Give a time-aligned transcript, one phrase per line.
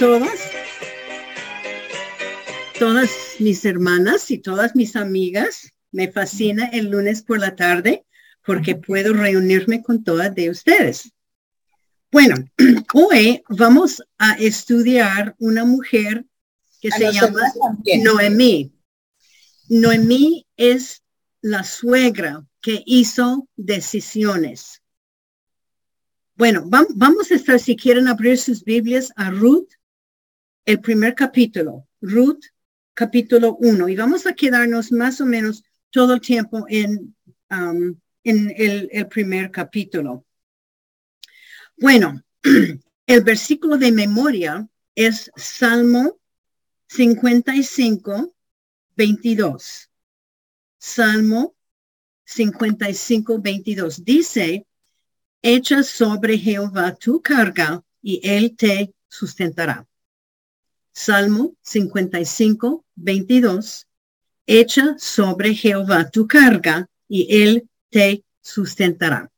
[0.00, 0.40] todas,
[2.78, 5.74] todas mis hermanas y todas mis amigas.
[5.92, 8.06] Me fascina el lunes por la tarde
[8.42, 11.12] porque puedo reunirme con todas de ustedes.
[12.10, 12.36] Bueno,
[12.94, 16.24] hoy vamos a estudiar una mujer
[16.80, 17.42] que se llama
[18.02, 18.72] Noemí.
[19.68, 21.02] Noemí es
[21.42, 24.80] la suegra que hizo decisiones.
[26.36, 29.68] Bueno, vamos a estar, si quieren abrir sus Biblias, a Ruth,
[30.64, 32.44] el primer capítulo, Ruth,
[32.94, 37.16] capítulo 1, y vamos a quedarnos más o menos todo el tiempo en,
[37.50, 40.24] um, en el, primer capítulo.
[41.76, 42.22] Bueno,
[43.06, 46.20] el versículo de memoria es Salmo
[46.88, 48.34] 55,
[48.96, 49.90] 22.
[50.78, 51.54] Salmo
[52.24, 54.04] 55, 22.
[54.04, 54.66] Dice,
[55.42, 59.89] echa sobre Jehová tu carga y él te sustentará.
[60.92, 63.86] Salmo 55, 22.
[64.46, 69.30] Echa sobre Jehová tu carga y él te sustentará.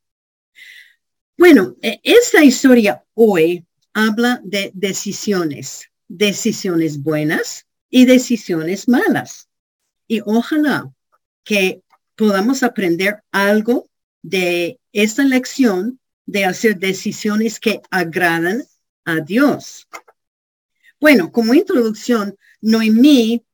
[1.36, 9.48] Bueno, e, esta historia hoy habla de decisiones, decisiones buenas y decisiones malas.
[10.06, 10.90] Y ojalá
[11.44, 11.82] que
[12.16, 13.88] podamos aprender algo
[14.22, 18.62] de esta lección de hacer decisiones que agradan
[19.04, 19.88] a Dios.
[21.02, 23.44] Bueno, como introducción, Noemí,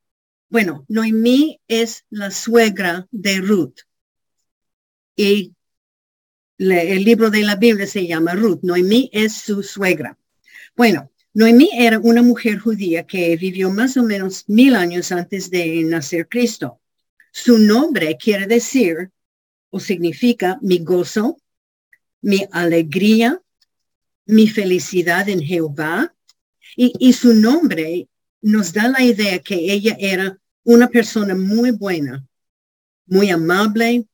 [0.50, 3.78] bueno, Noemí es la suegra de Ruth.
[5.16, 5.54] Y
[6.58, 8.58] el libro de la Biblia se llama Ruth.
[8.60, 10.18] Noemí es su suegra.
[10.76, 15.84] Bueno, Noemí era una mujer judía que vivió más o menos mil años antes de
[15.84, 16.82] nacer Cristo.
[17.32, 19.10] Su nombre quiere decir
[19.70, 21.38] o significa mi gozo,
[22.20, 23.40] mi alegría,
[24.26, 26.14] mi felicidad en Jehová.
[26.80, 28.08] Y, su nombre
[28.40, 32.24] nos da la idea que ella era una persona muy buena,
[33.04, 34.06] muy amable,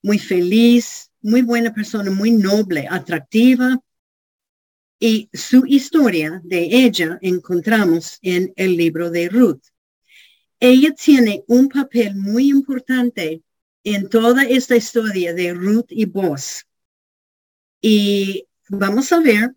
[0.00, 3.76] muy feliz, muy buena persona, muy noble, atractiva.
[5.00, 9.62] Y su historia de ella encontramos en el libro de Ruth.
[10.60, 13.42] Ella tiene un papel muy importante
[13.82, 16.68] en toda esta historia de Ruth y Boss.
[17.80, 19.56] Y vamos a ver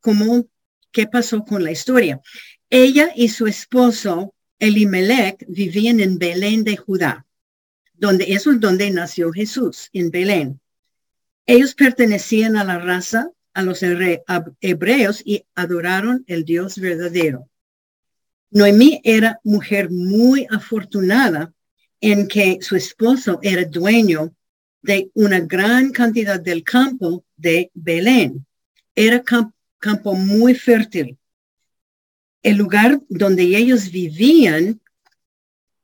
[0.00, 0.46] cómo,
[0.92, 2.20] qué pasó con la historia.
[2.68, 7.26] Ella y su esposo Elimelech vivían en Belén de Judá,
[7.94, 10.60] donde eso es donde nació Jesús, en Belén.
[11.46, 17.48] Ellos pertenecían a la raza, a los hebreos y adoraron el Dios verdadero.
[18.50, 21.52] Noemí era mujer muy afortunada
[22.00, 24.34] en que su esposo era dueño
[24.82, 28.46] de una gran cantidad del campo de Belén.
[28.94, 29.22] Era
[29.80, 31.18] campo muy fértil.
[32.42, 34.80] El lugar donde ellos vivían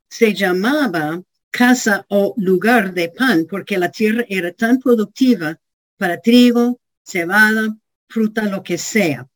[0.09, 5.59] se llamaba casa o lugar de pan porque la tierra era tan productiva
[5.97, 7.77] para trigo, cebada,
[8.09, 9.27] fruta, lo que sea.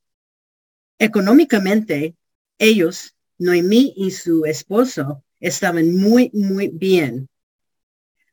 [0.99, 2.15] Económicamente,
[2.59, 7.29] ellos, Noemí y su esposo, estaban muy, muy bien.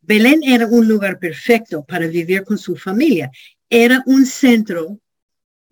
[0.02, 3.32] Belén era un lugar perfecto para vivir con su familia.
[3.70, 5.00] Era un centro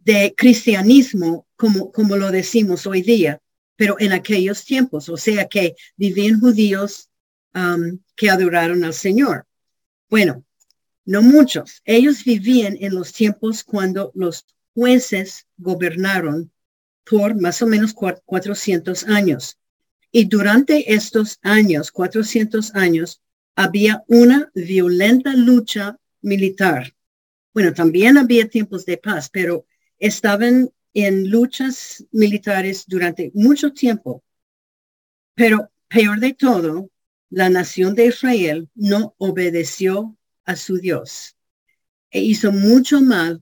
[0.06, 3.42] de cristianismo, como, como lo decimos hoy día,
[3.76, 7.10] pero en aquellos tiempos, o sea que vivían judíos
[7.54, 9.46] um, que adoraron al Señor.
[10.10, 10.46] Bueno,
[11.06, 11.82] no muchos.
[11.84, 16.52] Ellos vivían en los tiempos cuando los jueces gobernaron
[17.04, 19.60] por más o menos 400 años.
[20.12, 23.22] Y durante estos años, 400 años,
[23.56, 26.94] había una violenta lucha militar.
[27.54, 29.66] Bueno, también había tiempos de paz, pero
[30.06, 34.24] estaban en luchas militares durante mucho tiempo.
[35.34, 36.90] Pero peor de todo,
[37.30, 40.16] la nación de Israel no obedeció
[40.46, 41.36] a su Dios
[42.12, 43.42] e hizo mucho mal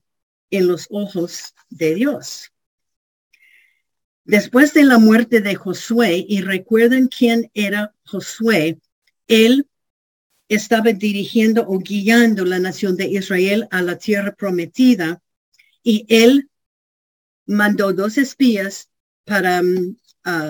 [0.50, 2.51] en los ojos de Dios.
[4.25, 8.80] Después de la muerte de Josué, y recuerden quién era Josué,
[9.27, 9.68] él
[10.48, 15.21] estaba dirigiendo o guiando la nación de Israel a la tierra prometida
[15.83, 16.50] y él
[17.45, 18.90] mandó dos espías
[19.25, 19.95] para um,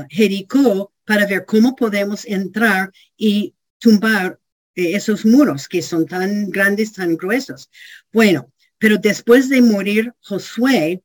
[0.10, 4.40] Jericó para ver cómo podemos entrar y tumbar
[4.75, 7.69] eh, esos muros que son tan grandes, tan gruesos.
[8.12, 11.04] Bueno, pero después de morir Josué,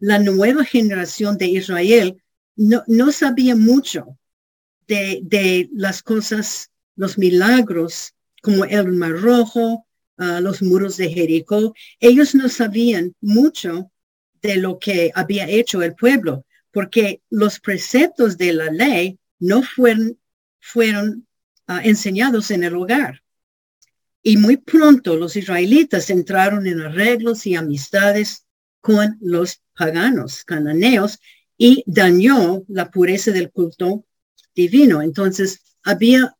[0.00, 2.22] la nueva generación de Israel
[2.56, 4.18] no, no sabía mucho
[4.86, 9.86] de, de, las cosas, los milagros, como el Mar Rojo,
[10.16, 11.74] ah, los muros de Jericó.
[12.00, 13.90] Ellos no sabían mucho
[14.42, 20.18] de lo que había hecho el pueblo, porque los preceptos de la ley no fueron,
[20.60, 21.26] fueron
[21.66, 23.22] ah, enseñados en el hogar.
[24.22, 28.44] Y muy pronto los israelitas entraron en arreglos y amistades
[28.80, 31.18] con los paganos cananeos
[31.56, 34.04] y dañó la pureza del culto
[34.54, 35.02] divino.
[35.02, 36.34] Entonces, había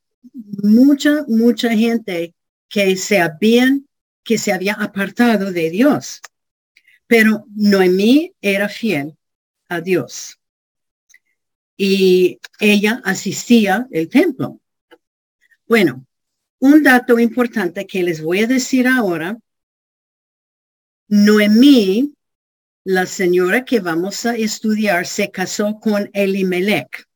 [0.63, 2.35] mucha, mucha gente
[2.69, 3.87] que se habían,
[4.25, 6.21] que se había apartado de Dios.
[7.06, 9.17] Pero Noemí era fiel
[9.69, 10.38] a Dios.
[11.76, 14.61] Y ella asistía al templo.
[15.67, 16.06] Bueno,
[16.58, 19.37] un dato importante que les voy a decir ahora.
[21.08, 22.14] Noemí,
[22.85, 27.06] la señora que vamos a estudiar, se casó con Elimelech.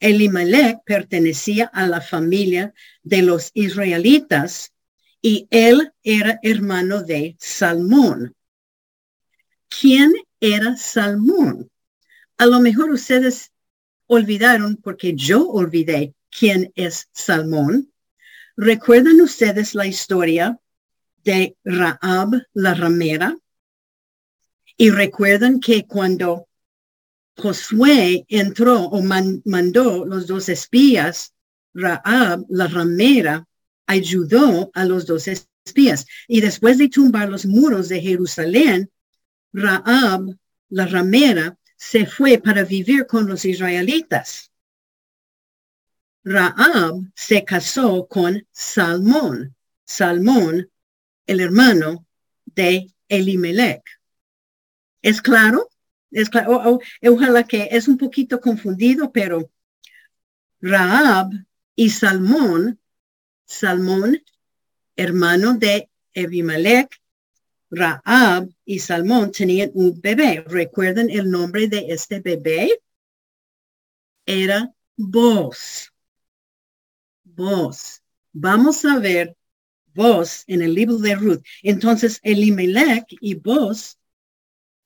[0.00, 2.72] Elimelech pertenecía a la familia
[3.02, 4.72] de los israelitas
[5.20, 8.34] y él era hermano de Salmón.
[9.68, 11.70] ¿Quién era Salmón?
[12.36, 13.52] A lo mejor ustedes
[14.06, 17.92] olvidaron porque yo olvidé quién es Salmón.
[18.56, 20.58] ¿Recuerdan ustedes la historia
[21.24, 23.36] de Raab la ramera?
[24.76, 26.48] Y recuerdan que cuando
[27.36, 31.34] Josué entró o mandó los dos espías,
[31.74, 33.46] Raab, la ramera,
[33.86, 36.06] ayudó a los dos espías.
[36.26, 38.90] Y después de tumbar los muros de Jerusalén,
[39.58, 40.36] Raab,
[40.70, 44.52] la ramera, se fue para vivir con los israelitas.
[46.24, 50.70] Raab se casó con Salmón, Salmón,
[51.26, 52.06] el hermano
[52.44, 53.82] de Elimelech.
[55.02, 55.68] ¿Es claro?
[56.10, 59.50] Es claro, ojalá que es un poquito confundido, pero
[60.60, 61.30] Raab
[61.74, 62.80] y Salmón,
[63.44, 64.22] Salmón,
[64.96, 67.00] hermano de Ebimelech,
[67.70, 70.44] Raab y Salmón tenían un bebé.
[70.46, 72.80] ¿Recuerdan el nombre de este bebé?
[74.26, 75.92] Era Vos.
[77.24, 78.02] Vos.
[78.32, 79.36] Vamos a ver
[79.94, 81.42] Vos en el libro de Ruth.
[81.62, 83.98] Entonces, Elimelech y Vos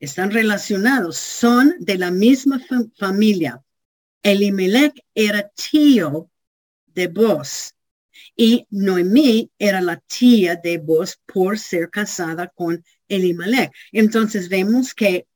[0.00, 2.60] están relacionados, son de la misma
[2.98, 3.62] familia.
[4.22, 6.30] Elimelech era tío
[6.86, 7.74] de Boz
[8.44, 13.70] y Noemí era la tía de Boz por ser casada con Elimelech.
[13.92, 15.28] Entonces vemos que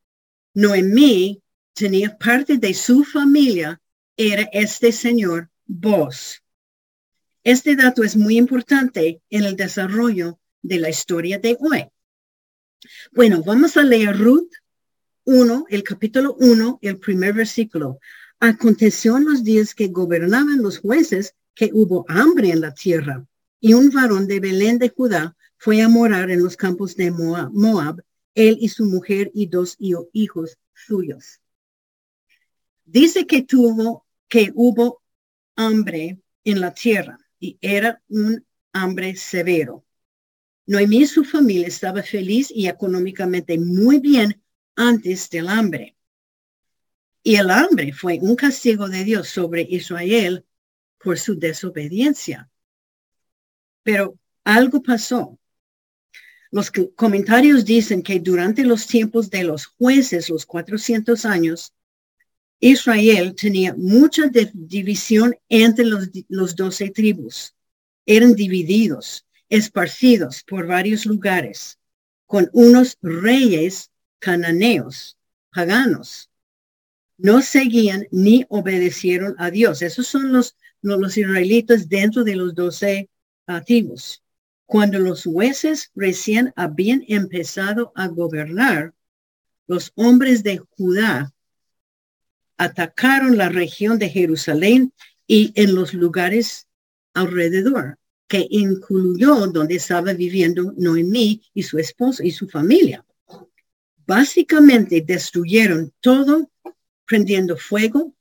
[0.55, 1.41] Noemí
[1.73, 3.81] tenía parte de su familia,
[4.17, 6.43] era este señor Boz.
[7.45, 11.87] Este dato es muy importante en el desarrollo de la historia de hoy.
[13.13, 14.51] Bueno, vamos a leer Ruth
[15.23, 18.01] 1, el capítulo 1, el primer versículo.
[18.41, 23.27] Aconteció en los días que gobernaban los jueces que hubo hambre en la tierra,
[23.59, 27.51] y un varón de Belén de Judá fue a morar en los campos de Moab,
[27.53, 28.05] Moab
[28.37, 31.41] él y su mujer y dos hijos suyos.
[32.85, 35.03] Dice que tuvo, que hubo
[35.57, 39.85] hambre en la tierra y era un hambre severo.
[40.67, 44.43] Noemí y su familia estaba feliz y económicamente muy bien
[44.75, 45.97] antes del hambre.
[47.23, 50.45] Y el hambre fue un castigo de Dios sobre Israel
[50.99, 52.51] por su desobediencia.
[53.83, 55.39] Pero algo pasó.
[56.51, 61.73] Los comentarios dicen que durante los tiempos de los jueces, los 400 años,
[62.61, 67.55] Israel tenía mucha división entre los, los 12 tribus.
[68.07, 71.79] Eran divididos esparcidos por varios lugares,
[72.27, 75.19] con unos reyes cananeos,
[75.53, 76.31] paganos.
[77.19, 79.83] No seguían ni obedecieron a Dios.
[79.83, 80.57] Esos son los,
[80.87, 83.11] los, israelitas dentro de los doce
[83.67, 84.23] tribus.
[84.65, 88.95] Cuando los jueces recién habían empezado a gobernar,
[89.67, 91.33] los hombres de Judá
[92.57, 94.93] atacaron la región de Jerusalén
[95.27, 96.67] y en los lugares
[97.15, 103.05] alrededor que incluyó donde estaba viviendo Noemí y su esposo y su familia.
[104.07, 106.51] Básicamente destruyeron todo
[107.05, 108.15] prendiendo fuego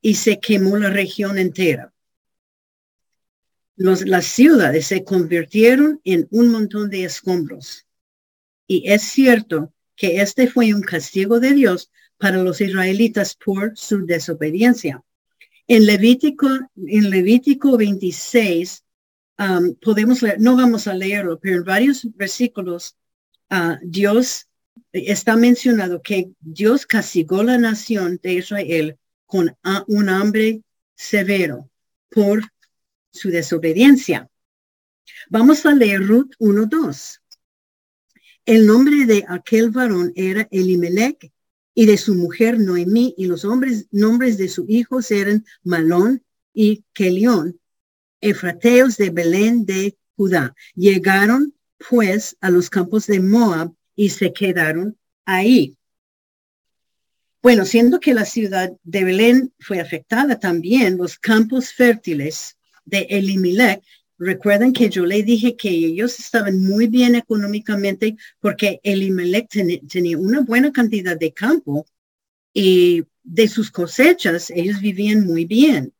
[0.00, 1.91] y se quemó la región entera.
[3.76, 7.86] Los, las ciudades se convirtieron en un montón de escombros.
[8.66, 14.06] Y es cierto que este fue un castigo de Dios para los israelitas por su
[14.06, 15.02] desobediencia.
[15.66, 18.84] En Levítico, en Levítico 26,
[19.38, 22.96] Um, podemos leer, no vamos a leerlo, pero en varios versículos
[23.50, 24.46] uh, Dios
[24.92, 29.56] está mencionado que Dios castigó la nación de Israel con
[29.88, 30.62] un hambre
[30.94, 31.68] severo
[32.10, 32.42] por
[33.12, 34.28] su desobediencia.
[35.28, 37.20] Vamos a leer Ruth 1.2.
[38.44, 41.32] El nombre de aquel varón era Elimelech,
[41.74, 46.84] y de su mujer Noemí, y los hombres, nombres de sus hijos eran Malón y
[46.92, 47.58] Kelión,
[48.20, 50.54] efrateos de Belén de Judá.
[50.74, 51.54] Llegaron
[51.88, 55.76] pues a los campos de Moab y se quedaron ahí.
[57.42, 63.82] Bueno, siendo que la ciudad de Belén fue afectada también, los campos fértiles de Elimelech,
[64.18, 69.48] recuerden que yo le dije que ellos estaban muy bien económicamente porque Elimelech
[69.88, 71.86] tenía una buena cantidad de campo
[72.54, 75.92] y de sus cosechas ellos vivían muy bien.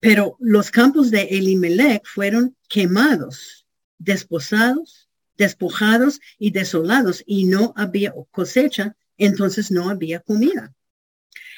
[0.00, 3.66] Pero los campos de Elimelech fueron quemados,
[3.98, 10.72] desposados, despojados y desolados y no había cosecha entonces no había comida.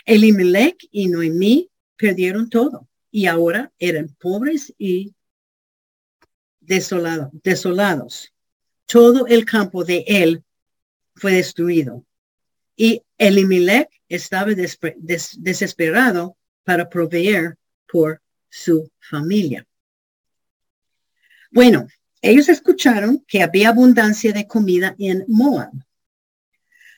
[0.06, 5.14] Elimelech y Noemí perdieron todo y ahora eran pobres y
[6.60, 7.30] desolados.
[7.32, 8.32] desolados.
[8.86, 10.44] Todo el campo de él
[11.14, 12.04] fue destruido.
[12.76, 19.66] Y Elimelech estaba desesperado para proveer por su familia.
[21.50, 21.86] Bueno,
[22.22, 25.72] ellos escucharon que había abundancia de comida en Moab.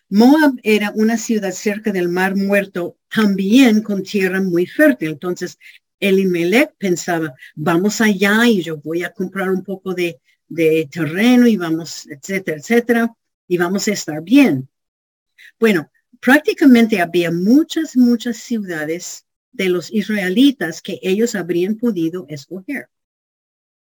[0.09, 5.11] Moab era una ciudad cerca del mar muerto, también con tierra muy fértil.
[5.11, 5.59] Entonces,
[6.03, 11.57] Elimelech pensaba, vamos allá y yo voy a comprar un poco de, de terreno y
[11.57, 13.17] vamos, etcétera, etcétera,
[13.47, 14.69] y vamos a estar bien.
[15.61, 15.91] Bueno,
[16.21, 22.89] prácticamente había muchas, muchas ciudades de los israelitas que ellos habrían podido escoger.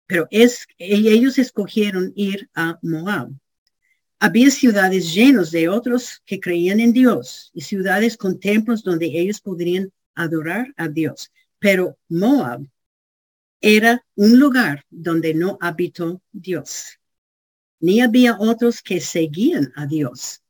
[0.06, 3.30] Pero es, ellos escogieron ir a Moab.
[4.18, 9.40] Había ciudades llenas de otros que creían en Dios y ciudades con templos donde ellos
[9.40, 11.30] podrían adorar a Dios.
[11.60, 12.66] Pero Moab
[13.60, 16.98] era un lugar donde no habitó Dios.
[17.78, 20.42] Ni había otros que seguían a Dios.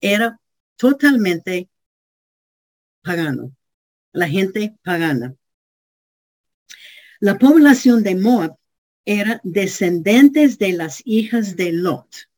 [0.00, 0.38] Era
[0.76, 1.70] totalmente
[3.02, 3.56] pagano,
[4.12, 5.34] la gente pagana.
[7.20, 8.56] La población de Moab
[9.06, 12.28] era descendientes de las hijas de Lot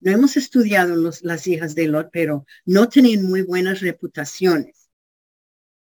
[0.00, 4.79] no hemos estudiado las hijas de Lot, pero no tenían muy buenas reputaciones.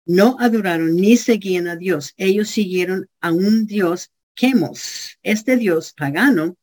[0.05, 2.13] No adoraron ni seguían a Dios.
[2.17, 5.17] Ellos siguieron a un Dios Quemos.
[5.21, 6.57] Este Dios pagano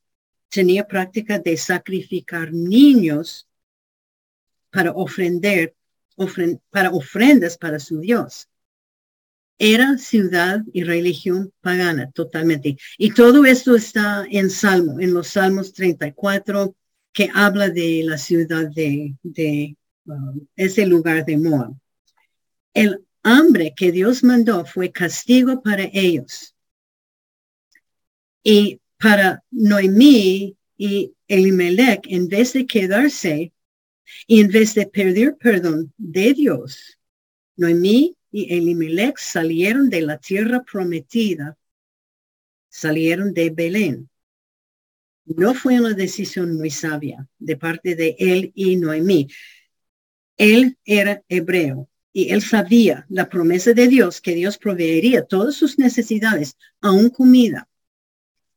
[0.49, 3.47] tenía práctica de sacrificar niños
[4.69, 5.75] para ofrender,
[6.69, 8.49] para ofrendas para su Dios.
[9.57, 12.77] Era ciudad y religión pagana totalmente.
[12.97, 16.75] Y todo esto está en Salmo, en los Salmos 34,
[17.13, 19.15] que habla de la ciudad de,
[20.05, 21.73] um, ese lugar de Moab.
[22.73, 26.55] El hambre que Dios mandó fue castigo para ellos.
[28.43, 33.53] Y para Noemí y Elimelech, en vez de quedarse
[34.27, 36.97] y en vez de perder perdón de Dios,
[37.55, 41.57] Noemí y Elimelech salieron de la tierra prometida,
[42.69, 44.09] salieron de Belén.
[45.25, 49.27] No fue una decisión muy sabia de parte de él y Noemí.
[50.37, 55.79] Él era hebreo y él sabía la promesa de Dios que Dios proveería todas sus
[55.79, 57.67] necesidades, aún comida.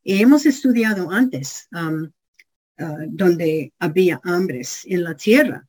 [0.02, 2.10] Y hemos estudiado antes um,
[2.78, 5.66] uh, donde había hambres en la tierra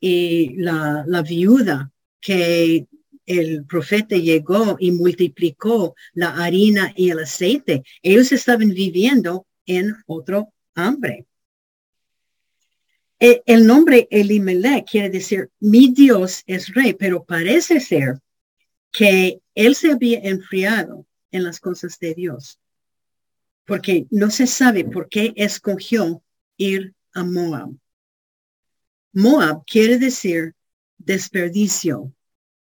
[0.00, 2.86] y la, la viuda que
[3.26, 7.82] el profeta llegó y multiplicó la harina y el aceite.
[8.02, 11.26] Ellos estaban viviendo en otro hambre.
[13.24, 18.18] E, el nombre Elimelech quiere decir mi Dios es rey, pero parece ser
[18.90, 22.58] que él se había enfriado en las cosas de Dios,
[23.64, 26.22] porque no se sabe por qué escogió
[26.56, 27.70] ir a Moab.
[29.12, 30.54] Moab quiere decir
[30.98, 32.12] desperdicio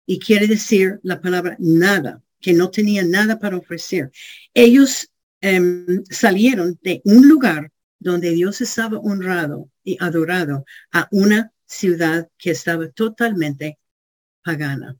[0.07, 4.11] y quiere decir la palabra nada, que no tenía nada para ofrecer.
[4.55, 5.09] Ellos
[5.41, 12.51] Em, salieron de un lugar donde Dios estaba honrado y adorado a una ciudad que
[12.51, 13.79] estaba totalmente
[14.43, 14.97] pagana.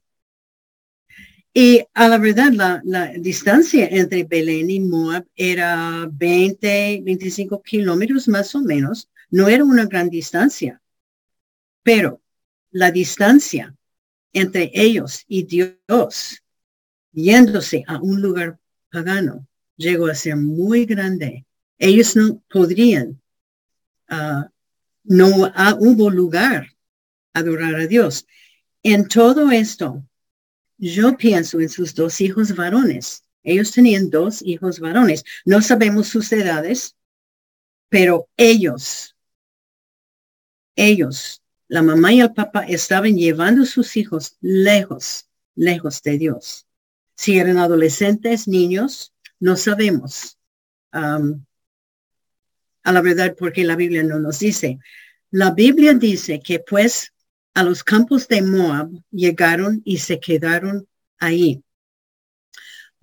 [1.53, 2.51] Y a la verdad,
[2.83, 9.09] la, distancia entre Belén y Moab era 20, 25 kilómetros más o menos.
[9.31, 10.81] No era una gran distancia,
[11.83, 12.21] pero
[12.71, 13.75] la distancia
[14.33, 16.43] entre ellos y Dios,
[17.11, 18.59] yéndose a un lugar
[18.91, 21.45] pagano, llegó a ser muy grande.
[21.79, 23.19] Ellos no podrían,
[24.07, 24.51] ah,
[25.03, 26.75] no hubo lugar
[27.33, 28.27] adorar a Dios.
[28.83, 30.05] En todo esto,
[30.77, 33.23] yo pienso en sus dos hijos varones.
[33.41, 35.23] Ellos tenían dos hijos varones.
[35.45, 36.95] No sabemos sus edades,
[37.89, 39.15] pero ellos,
[40.75, 46.67] ellos la mamá y el papá estaban llevando sus hijos lejos, lejos de Dios.
[47.15, 50.37] Si eran adolescentes, niños, no sabemos.
[52.83, 54.79] A la verdad, porque la Biblia no nos dice.
[55.31, 57.13] La Biblia dice que pues
[57.53, 60.87] a los campos de Moab llegaron y se quedaron
[61.19, 61.63] ahí.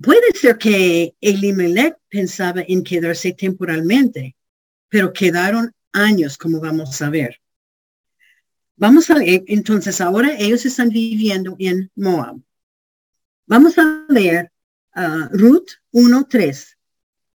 [0.00, 4.37] Puede ser que Elimelech pensaba en quedarse temporalmente,
[4.88, 7.40] pero quedaron años, como vamos a ver.
[8.76, 12.40] Vamos a ver, entonces ahora ellos están viviendo en Moab.
[13.47, 14.52] Vamos a leer
[14.95, 16.75] uh, Ruth 1.3.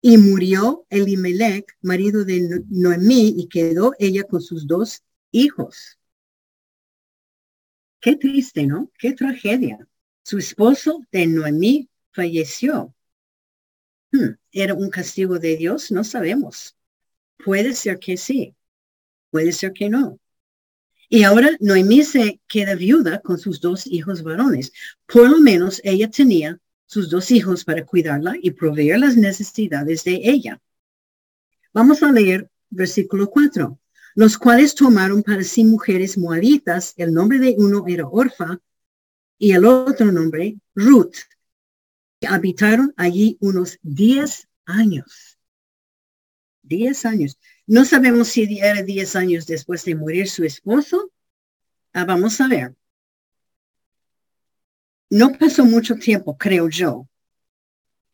[0.01, 5.99] Y murió Elimelech, marido de Noemí, y quedó ella con sus dos hijos.
[7.99, 8.91] Qué triste, ¿no?
[8.97, 9.87] Qué tragedia.
[10.23, 12.95] Su esposo de Noemí falleció.
[14.11, 15.91] Hmm, ¿Era un castigo de Dios?
[15.91, 16.75] No sabemos.
[17.37, 18.55] Puede ser que sí,
[19.29, 20.19] puede ser que no.
[21.09, 24.71] Y ahora Noemí se queda viuda con sus dos hijos varones.
[25.05, 26.59] Por lo menos ella tenía
[26.91, 30.61] sus dos hijos para cuidarla y proveer las necesidades de ella.
[31.73, 33.79] Vamos a leer versículo 4.
[34.15, 36.93] Los cuales tomaron para sí mujeres moabitas.
[36.97, 38.59] El nombre de uno era Orfa
[39.37, 41.15] y el otro nombre Ruth.
[42.27, 45.39] Habitaron allí unos 10 años.
[46.63, 47.39] 10 años.
[47.67, 51.09] No sabemos si era 10 años después de morir su esposo.
[51.93, 52.75] Ah, vamos a ver.
[55.11, 57.05] No pasó mucho tiempo, creo yo,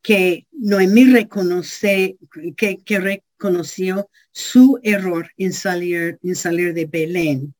[0.01, 2.17] que Noemí reconoce,
[2.57, 7.53] que, que reconoció su error en salir, en salir de Belén.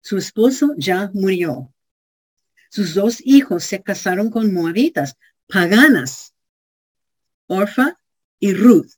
[0.00, 1.74] Su esposo ya murió.
[2.70, 5.16] Sus dos hijos se casaron con moabitas,
[5.48, 6.32] paganas.
[7.48, 7.98] Orfa
[8.38, 8.92] y Ruth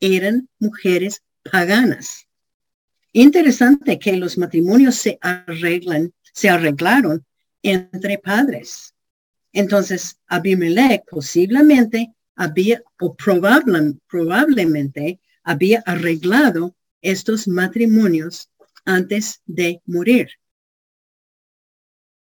[0.00, 2.26] eran mujeres paganas.
[3.12, 7.24] Interesante que los matrimonios se arreglan, se arreglaron
[7.62, 8.93] entre padres.
[9.54, 18.50] Entonces, Abimelech posiblemente había, o probablemente había arreglado estos matrimonios
[18.84, 20.28] antes de morir.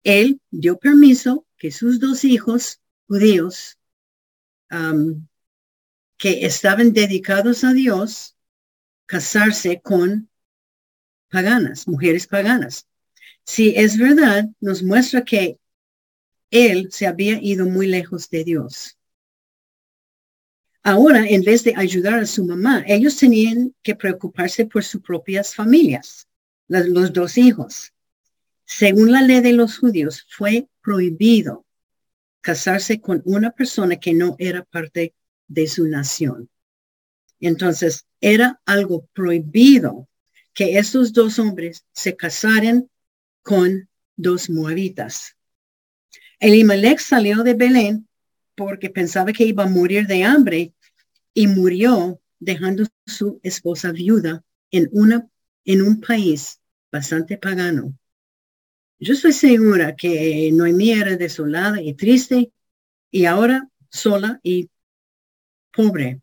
[0.03, 3.79] Él dio permiso que sus dos hijos judíos
[6.19, 8.37] que estaban dedicados a Dios
[9.07, 10.29] casarse con
[11.31, 12.87] paganas, mujeres paganas.
[13.45, 15.59] Si es verdad, nos muestra que
[16.51, 18.99] él se había ido muy lejos de Dios.
[20.83, 25.55] Ahora, en vez de ayudar a su mamá, ellos tenían que preocuparse por sus propias
[25.55, 26.29] familias,
[26.69, 27.93] los dos hijos.
[28.67, 31.65] Según la ley de los judíos, fue prohibido
[32.43, 35.15] casarse con una persona que no era parte
[35.49, 36.51] de su nación.
[37.41, 40.09] Entonces, era algo prohibido
[40.53, 42.91] que estos dos hombres se casaran
[43.43, 45.37] con dos moabitas.
[46.45, 48.07] Elimelech salió de Belén
[48.55, 50.75] porque pensaba que iba a morir de hambre
[51.33, 55.27] y murió dejando su esposa viuda en, una,
[55.65, 56.61] en un país
[56.93, 57.99] bastante pagano.
[58.99, 62.53] Yo estoy segura que Noemí era desolada y triste
[63.11, 64.69] y ahora sola y
[65.75, 66.21] pobre.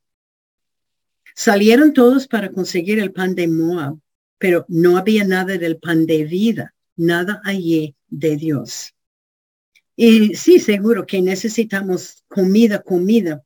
[1.33, 3.97] Salieron todos para conseguir el pan de Moab,
[4.37, 8.93] pero no había nada del pan de vida, nada allí de Dios.
[10.03, 13.45] Y sí, seguro que necesitamos comida, comida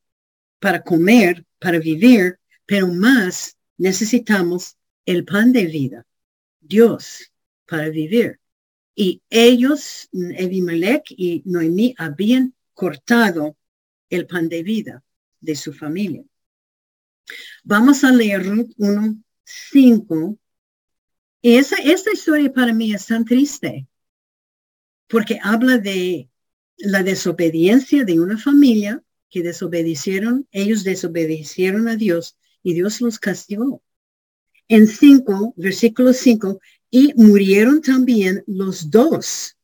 [0.58, 6.08] para comer, para vivir, pero más necesitamos el pan de vida,
[6.62, 7.30] Dios,
[7.66, 8.40] para vivir.
[8.96, 13.58] Y ellos, Evimelech y Noemí, habían cortado
[14.10, 15.04] el pan de vida
[15.42, 16.24] de su familia.
[17.66, 20.38] Vamos a leer Ruth 1, 5.
[21.42, 23.90] Y esa, esta historia para mí es tan triste
[25.10, 26.30] porque habla de
[26.78, 33.82] la desobediencia de una familia que desobedecieron, ellos desobedecieron a Dios y Dios los castigó.
[34.68, 36.60] En 5, versículo 5,
[36.90, 39.58] y murieron también los dos,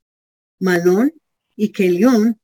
[0.59, 1.13] Malón
[1.55, 2.39] y Kelión,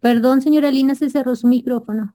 [0.00, 2.14] Perdón, señora Lina, se cerró su micrófono.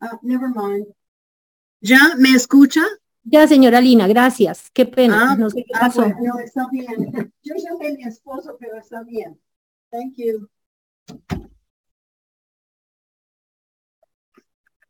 [0.00, 0.86] Ah, never mind.
[1.80, 2.82] ¿Ya me escucha?
[3.24, 4.70] Ya, señora Lina, gracias.
[4.72, 6.02] Qué pena, Ah, no sé qué ah, pasó.
[6.02, 6.86] bueno, no, está bien.
[7.42, 9.38] Yo llamé a mi esposo, pero está bien.
[9.90, 10.48] Thank you.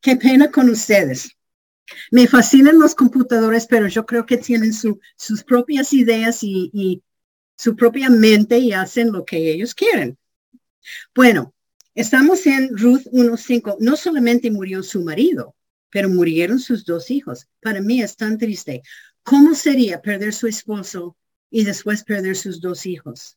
[0.00, 1.30] Qué pena con ustedes.
[2.10, 7.02] Me fascinan los computadores, pero yo creo que tienen su- sus propias ideas y, y
[7.56, 10.18] su propia mente y hacen lo que ellos quieren.
[11.14, 11.54] Bueno,
[11.98, 13.78] estamos en Ruth 1.5.
[13.80, 15.56] No solamente murió su marido,
[15.90, 17.48] pero murieron sus dos hijos.
[17.60, 18.82] Para mí es tan triste.
[19.24, 21.16] ¿Cómo sería perder su esposo
[21.50, 23.36] y después perder sus dos hijos?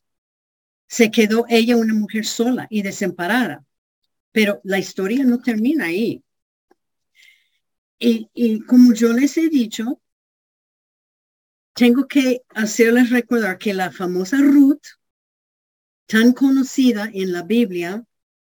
[0.86, 3.64] Se quedó ella una mujer sola y desamparada.
[4.30, 6.22] Pero la historia no termina ahí.
[7.98, 10.00] Y, y como yo les he dicho,
[11.72, 14.86] tengo que hacerles recordar que la famosa Ruth,
[16.06, 18.06] tan conocida en la Biblia,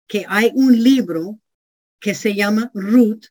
[0.06, 1.40] que hay un libro
[1.98, 3.26] que se llama Ruth,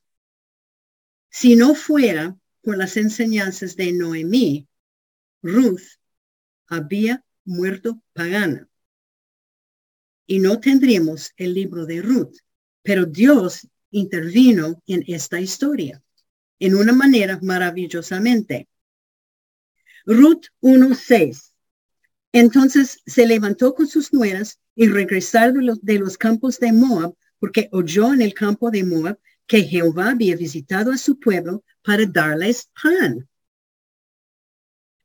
[1.30, 4.68] si no fuera por las enseñanzas de Noemí,
[5.42, 5.84] Ruth
[6.68, 8.68] había muerto pagana.
[10.28, 12.38] Y no tendríamos el libro de Ruth,
[12.82, 16.02] pero Dios intervino en esta historia
[16.60, 18.68] en una manera maravillosamente.
[20.06, 21.52] Ruth 1.6.
[22.36, 28.13] Entonces se levantó con sus nueras y regresar de los, campos de Moab, porque oyó
[28.13, 29.17] en el campo de Moab
[29.48, 33.30] que Jehová había visitado a su pueblo para darles pan.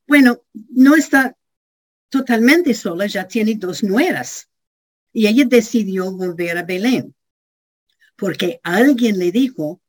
[0.08, 1.36] Bueno, no está
[2.08, 4.48] totalmente sola, ya tiene dos nueras.
[5.12, 7.14] Y ella decidió volver a Belén,
[8.16, 9.80] porque alguien le dijo,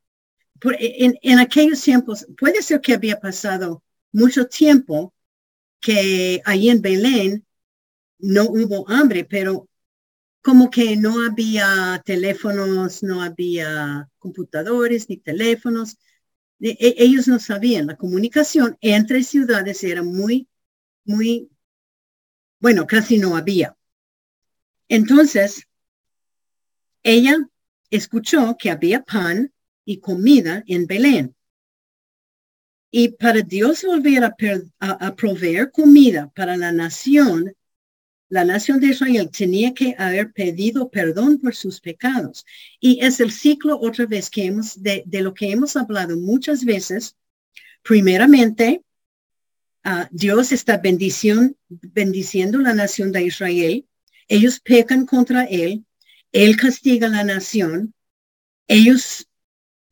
[0.62, 5.12] en aquellos tiempos, puede ser que había pasado mucho tiempo
[5.82, 7.46] que ahí en Belén
[8.20, 9.70] no hubo hambre, pero
[10.41, 15.98] como que no había teléfonos, no había computadores ni teléfonos.
[16.60, 20.50] E- e- ellos no sabían, la comunicación entre ciudades era muy,
[21.06, 21.50] muy,
[22.62, 23.76] bueno, casi no había.
[24.89, 25.65] Entonces,
[27.04, 27.38] ella
[27.91, 29.54] escuchó que había pan
[29.86, 31.36] y comida en Belén.
[32.91, 34.36] Y para Dios volver a,
[34.80, 37.56] a- proveer comida para la nación,
[38.27, 42.45] la nación de Israel tenía que haber pedido perdón por sus pecados.
[42.82, 47.15] Y es el ciclo otra vez que hemos, de, lo que hemos hablado muchas veces.
[47.82, 48.84] Primeramente,
[49.84, 53.86] ah, Dios está bendición, bendiciendo la nación de Israel.
[54.27, 55.86] Ellos pecan contra Él.
[56.34, 57.93] Él castiga a la nación.
[58.67, 59.27] Ellos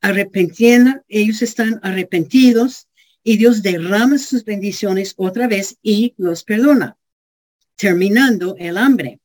[0.02, 2.88] arrepentiendo, ellos están arrepentidos
[3.22, 6.96] y Dios derrama sus bendiciones otra vez y los perdona,
[7.76, 9.20] terminando el hambre.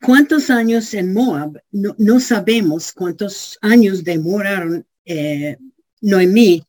[0.00, 1.60] ¿Cuántos años en Moab?
[1.70, 5.56] No, sabemos cuántos años demoraron eh,
[6.00, 6.64] Noemí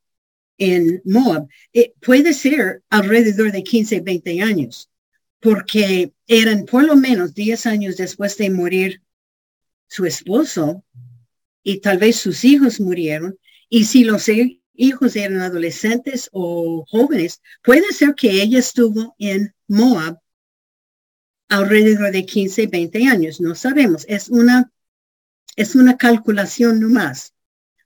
[0.58, 1.48] en Moab.
[1.74, 4.90] Eh, puede ser alrededor de 15, 20 años,
[5.40, 9.02] porque eran por lo menos 10 años después de morir
[9.88, 10.84] su esposo
[11.64, 13.38] y tal vez sus hijos murieron.
[13.70, 14.28] Y si los
[14.80, 20.20] hijos eran adolescentes o jóvenes, puede ser que ella estuvo en Moab
[21.50, 23.42] alrededor de 15, 20 años.
[23.42, 24.06] No sabemos.
[24.08, 24.72] Es una,
[25.56, 27.34] es una calculación nomás.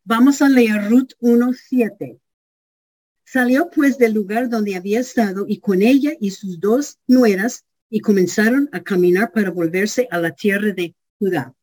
[0.03, 2.19] Vamos a leer Ruth 1.7.
[3.23, 8.01] Salió pues del lugar donde había estado y con ella y sus dos nueras y
[8.01, 11.55] comenzaron a caminar para volverse a la tierra de Judá.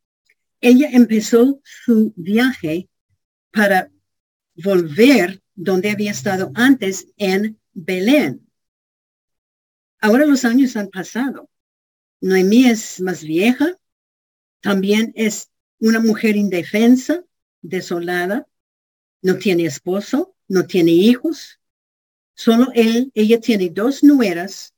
[0.60, 2.88] Ella empezó su viaje
[3.52, 3.90] para
[4.62, 8.46] volver donde había estado antes en Belén.
[10.00, 11.48] Ahora los años han pasado.
[12.20, 13.78] Noemí es más vieja,
[14.60, 17.24] también es una mujer indefensa,
[17.62, 18.46] desolada,
[19.22, 21.60] no tiene esposo, no tiene hijos,
[22.34, 24.74] solo él, ella tiene dos nueras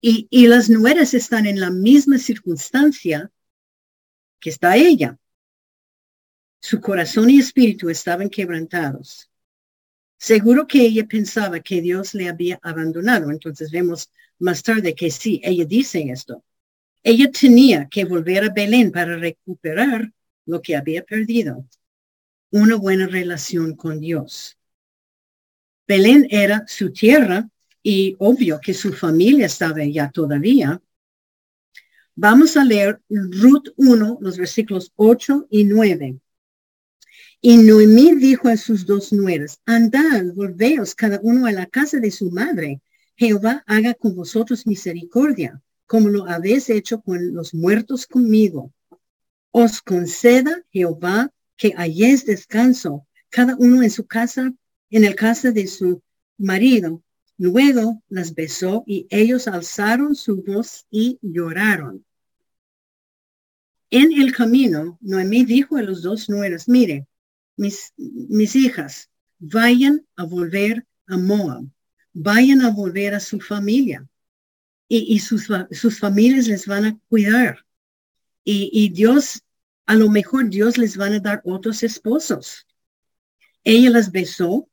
[0.00, 3.30] y, y las nueras están en la misma circunstancia
[4.40, 5.18] que está ella.
[6.60, 9.30] Su corazón y espíritu estaban quebrantados.
[10.16, 13.30] Seguro que ella pensaba que Dios le había abandonado.
[13.30, 16.44] Entonces vemos más tarde que sí, ella dice esto.
[17.02, 20.12] Ella tenía que volver a Belén para recuperar
[20.46, 21.64] lo que había perdido,
[22.50, 24.56] una buena relación con Dios.
[25.86, 27.48] Belén era su tierra
[27.82, 30.82] y obvio que su familia estaba allá todavía.
[32.14, 36.18] Vamos a leer Ruth 1, los versículos 8 y 9.
[37.40, 42.10] Y Noemí dijo a sus dos nueras, andad, volveos cada uno a la casa de
[42.10, 42.80] su madre.
[43.14, 48.72] Jehová haga con vosotros misericordia, como lo habéis hecho con los muertos conmigo.
[49.52, 54.52] Os conceda Jehová que allí es descanso, cada uno en su casa,
[54.90, 56.02] en el casa de su
[56.38, 57.02] marido.
[57.36, 62.04] Luego las besó y ellos alzaron su voz y lloraron.
[63.90, 67.06] En el camino, Noemí dijo a los dos nueras, mire,
[67.58, 71.68] mis, mis hijas, vayan a volver a Moab,
[72.12, 74.08] vayan a volver a su familia
[74.88, 77.66] y, sus, sus, familias les van a cuidar.
[78.42, 79.42] Y, y Dios,
[79.84, 82.66] a lo mejor Dios les van a dar otros esposos.
[83.64, 84.70] Ella las besó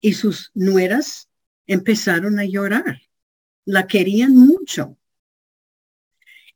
[0.00, 1.28] y sus nueras
[1.66, 3.02] empezaron a llorar.
[3.64, 4.96] La querían mucho.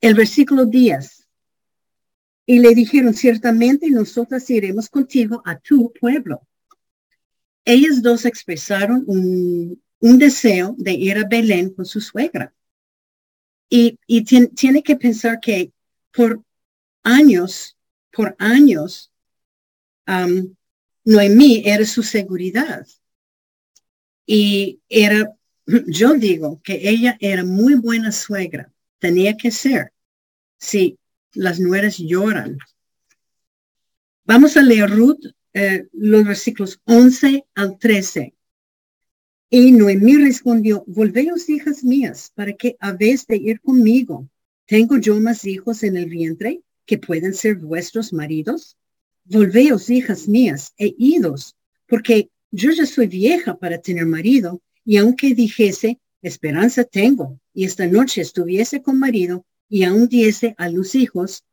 [0.01, 1.28] El versículo 10.
[2.51, 6.49] Y le dijeron, ciertamente nosotras iremos contigo a tu pueblo.
[7.63, 12.55] Ellas dos expresaron un, deseo de ir a Belén con su suegra.
[13.69, 13.99] Y,
[14.55, 15.73] tiene que pensar que
[16.11, 16.43] por
[17.03, 17.77] años,
[18.11, 19.13] por años,
[20.07, 20.55] um,
[21.05, 22.87] Noemí era su seguridad.
[24.25, 29.93] Y era, yo digo que ella era muy buena suegra, tenía que ser.
[30.57, 30.98] Si
[31.35, 32.59] las nueras lloran.
[34.25, 38.35] Vamos a leer Ruth, eh, los versículos 11 al 13.
[39.51, 44.29] Y Noemí respondió, volveos hijas mías, para que habéis de ir conmigo.
[44.67, 48.77] ¿Tengo yo más hijos en el vientre que pueden ser vuestros maridos?
[49.25, 55.35] Volveos hijas mías e idos, porque yo ya soy vieja para tener marido, y aunque
[55.35, 61.45] dijese, esperanza tengo, y esta noche estuviese con marido, y aún diese a los hijos,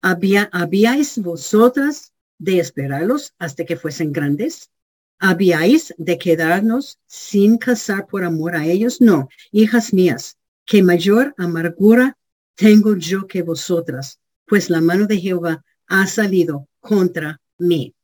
[0.00, 4.70] ¿había, ¿habíais vosotras de esperarlos hasta que fuesen grandes?
[5.18, 9.00] ¿Habíais de quedarnos sin casar por amor a ellos?
[9.00, 12.16] No, hijas mías, que mayor amargura
[12.54, 17.94] tengo yo que vosotras, pues la mano de Jehová ha salido contra mí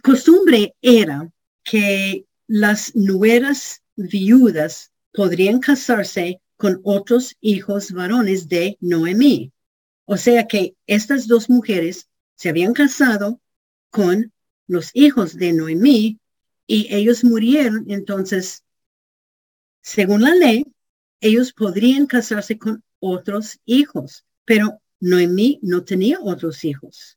[0.00, 1.30] costumbre era
[1.62, 9.50] que las nueras viudas podrían casarse con otros hijos varones de Noemí.
[10.04, 13.40] O sea que estas dos mujeres se habían casado
[13.88, 14.30] con
[14.66, 16.20] los hijos de Noemí
[16.66, 17.86] y ellos murieron.
[17.88, 18.62] Entonces,
[19.80, 20.66] según la ley,
[21.22, 27.16] ellos podrían casarse con otros hijos, pero Noemí no tenía otros hijos.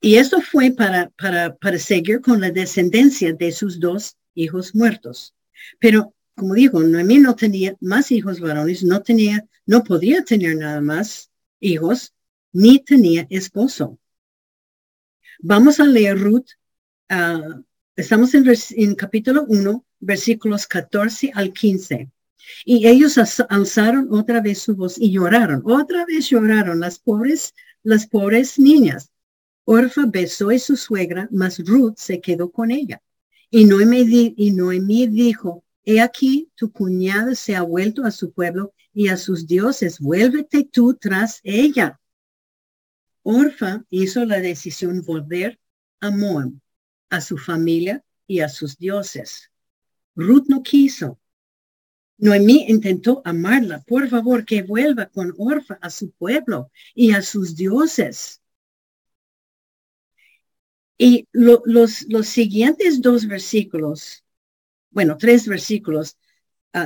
[0.00, 5.36] Y esto fue para, para, para seguir con la descendencia de sus dos hijos muertos.
[5.78, 10.80] Pero, como digo, Noemí no tenía más hijos varones, no tenía, no podía tener nada
[10.80, 12.14] más hijos,
[12.52, 13.98] ni tenía esposo.
[15.40, 16.48] Vamos a leer Ruth.
[17.08, 17.60] Ah,
[17.96, 22.10] estamos en, en capítulo 1, versículos 14 al 15.
[22.64, 25.62] Y ellos alzaron otra vez su voz y lloraron.
[25.64, 29.10] Otra vez lloraron las pobres, las pobres niñas
[29.72, 33.00] Orfa besó a su suegra, mas Ruth se quedó con ella.
[33.50, 35.62] Y Noemí, y Noemí dijo,
[35.98, 40.94] aquí, tu cuñada se ha vuelto a su pueblo y a sus dioses, vuélvete tú
[40.94, 42.00] tras ella.
[43.22, 45.58] Orfa hizo la decisión volver
[46.00, 46.52] a Moab,
[47.08, 49.50] a su familia y a sus dioses.
[50.14, 51.18] Ruth no quiso.
[52.18, 53.82] Noemí intentó amarla.
[53.86, 58.42] Por favor, que vuelva con Orfa a su pueblo y a sus dioses.
[60.98, 64.22] Y los, los siguientes dos versículos,
[64.90, 66.16] bueno, tres versículos,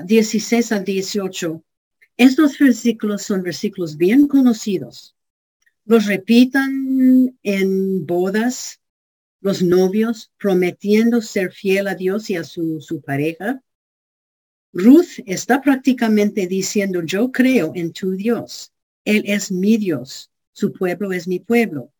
[0.04, 1.64] 16 ah, al 18,
[2.16, 5.16] estos versículos son versículos bien conocidos.
[5.84, 8.80] Los repitan en bodas
[9.40, 13.62] los novios prometiendo ser fiel a Dios y a su, su pareja.
[14.72, 18.72] Ruth está prácticamente diciendo, yo creo en tu Dios.
[19.04, 20.30] Él es mi Dios.
[20.52, 21.92] Su pueblo es mi pueblo.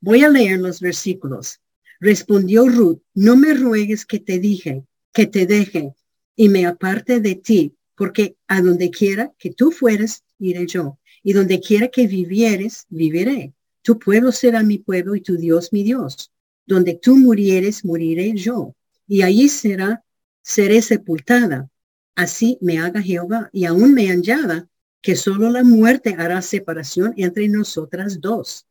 [0.00, 1.60] Voy a leer los versículos.
[2.00, 4.84] Respondió Ruth, no me ruegues que te dije,
[5.14, 5.94] que te deje
[6.36, 11.32] y me aparte de ti, porque a donde quiera que tú fueres, iré yo, y
[11.32, 13.54] donde quiera que vivieres, viviré.
[13.82, 16.32] Tu pueblo será mi pueblo y tu Dios mi Dios.
[16.66, 18.74] Donde tú murieres, moriré yo,
[19.06, 20.04] y allí será,
[20.42, 21.70] seré sepultada.
[22.16, 24.68] Así me haga Jehová, y aún me añada
[25.00, 28.66] que solo la muerte hará separación entre nosotras dos.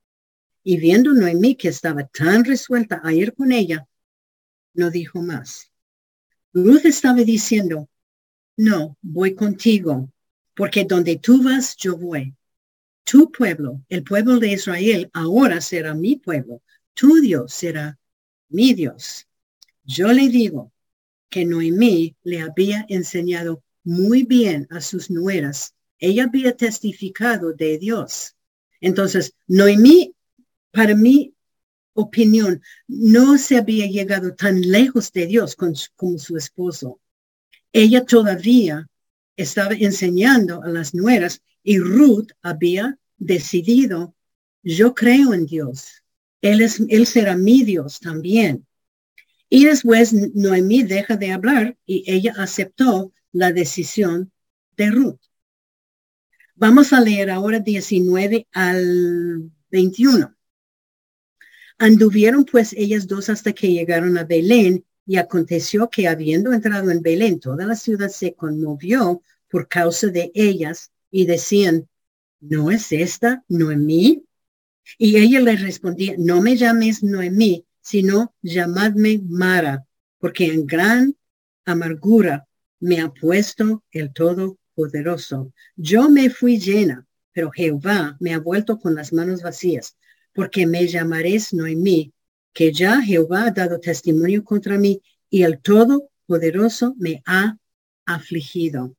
[0.63, 3.87] Y viendo Noemí que estaba tan resuelta a ir con ella,
[4.73, 5.72] no dijo más.
[6.53, 7.89] Ruth estaba diciendo,
[8.57, 10.11] no, voy contigo,
[10.55, 12.35] porque donde tú vas, yo voy.
[13.03, 16.61] Tu pueblo, el pueblo de Israel, ahora será mi pueblo.
[16.93, 17.97] Tu Dios será
[18.49, 19.27] mi Dios.
[19.83, 20.71] Yo le digo
[21.29, 25.73] que Noemí le había enseñado muy bien a sus nueras.
[25.97, 28.35] Ella había testificado de Dios
[28.79, 30.13] Entonces, Noemí,
[30.71, 31.33] para mi
[31.93, 36.99] opinión, no se había llegado tan lejos de Dios como su esposo.
[37.71, 38.87] Ella todavía
[39.35, 44.15] estaba enseñando a las nueras y Ruth había decidido,
[44.61, 46.03] yo creo en Dios.
[46.41, 48.65] Él, es, él será mi Dios también.
[49.49, 54.31] Y después Noemí deja de hablar y ella aceptó la decisión
[54.77, 55.19] de Ruth.
[56.55, 60.35] Vamos a leer ahora 19 al 21.
[61.77, 67.01] Anduvieron pues ellas dos hasta que llegaron a Belén y aconteció que habiendo entrado en
[67.01, 71.87] Belén, toda la ciudad se conmovió por causa de ellas y decían,
[72.39, 74.25] ¿no es esta Noemí?
[74.97, 79.85] Y ella le respondía, no me llames Noemí, sino llamadme Mara,
[80.19, 81.15] porque en gran
[81.65, 82.47] amargura
[82.79, 85.53] me ha puesto el Todopoderoso.
[85.75, 89.95] Yo me fui llena, pero Jehová me ha vuelto con las manos vacías,
[90.33, 92.11] porque me llamaréis Noemí,
[92.53, 97.57] que ya Jehová ha dado testimonio contra mí y el Todopoderoso me ha
[98.05, 98.95] afligido.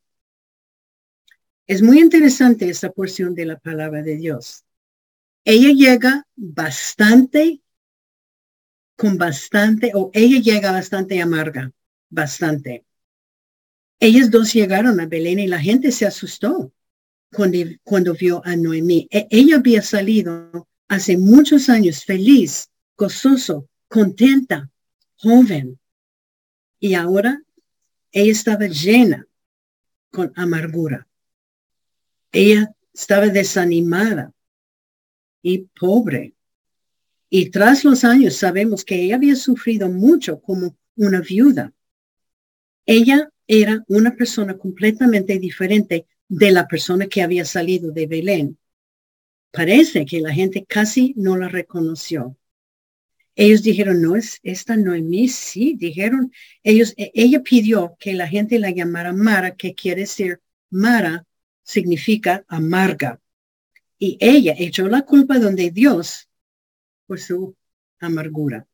[1.67, 4.65] Es muy interesante esta porción de la palabra de Dios.
[5.45, 7.61] Ella llega bastante,
[8.97, 11.71] con bastante, o ella llega bastante amarga,
[12.11, 12.85] bastante.
[14.01, 16.73] Ellas dos llegaron a Belén y la gente se asustó
[17.33, 19.09] cuando, cuando vio a Noemí.
[19.11, 24.71] E, ella había salido hace muchos años feliz, gozoso, contenta,
[25.17, 25.79] joven.
[26.79, 27.43] Y ahora
[28.13, 29.27] ella estaba llena
[30.11, 31.09] con amargura.
[32.33, 34.33] Ella estaba desanimada
[35.43, 36.35] y pobre.
[37.29, 41.73] Y tras los años sabemos que ella había sufrido mucho como una viuda.
[42.87, 48.59] Ella era una persona completamente diferente de la persona que había salido de Belén.
[49.55, 52.37] Parece que la gente casi no la reconoció.
[53.37, 56.33] Ellos dijeron, no es esta Noemí, sí, dijeron,
[56.65, 60.41] ellos, e, ella pidió que la gente la llamara Mara, que quiere decir
[60.71, 61.25] Mara
[61.63, 63.21] significa amarga.
[63.97, 66.29] Y ella echó la culpa donde Dios
[67.07, 67.55] por su
[68.01, 68.67] amargura.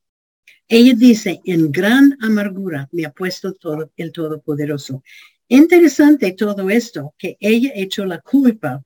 [0.66, 5.02] Ella dice, en gran amargura me ha puesto todo el Todopoderoso.
[5.46, 8.82] Interesante todo esto, que ella echó la culpa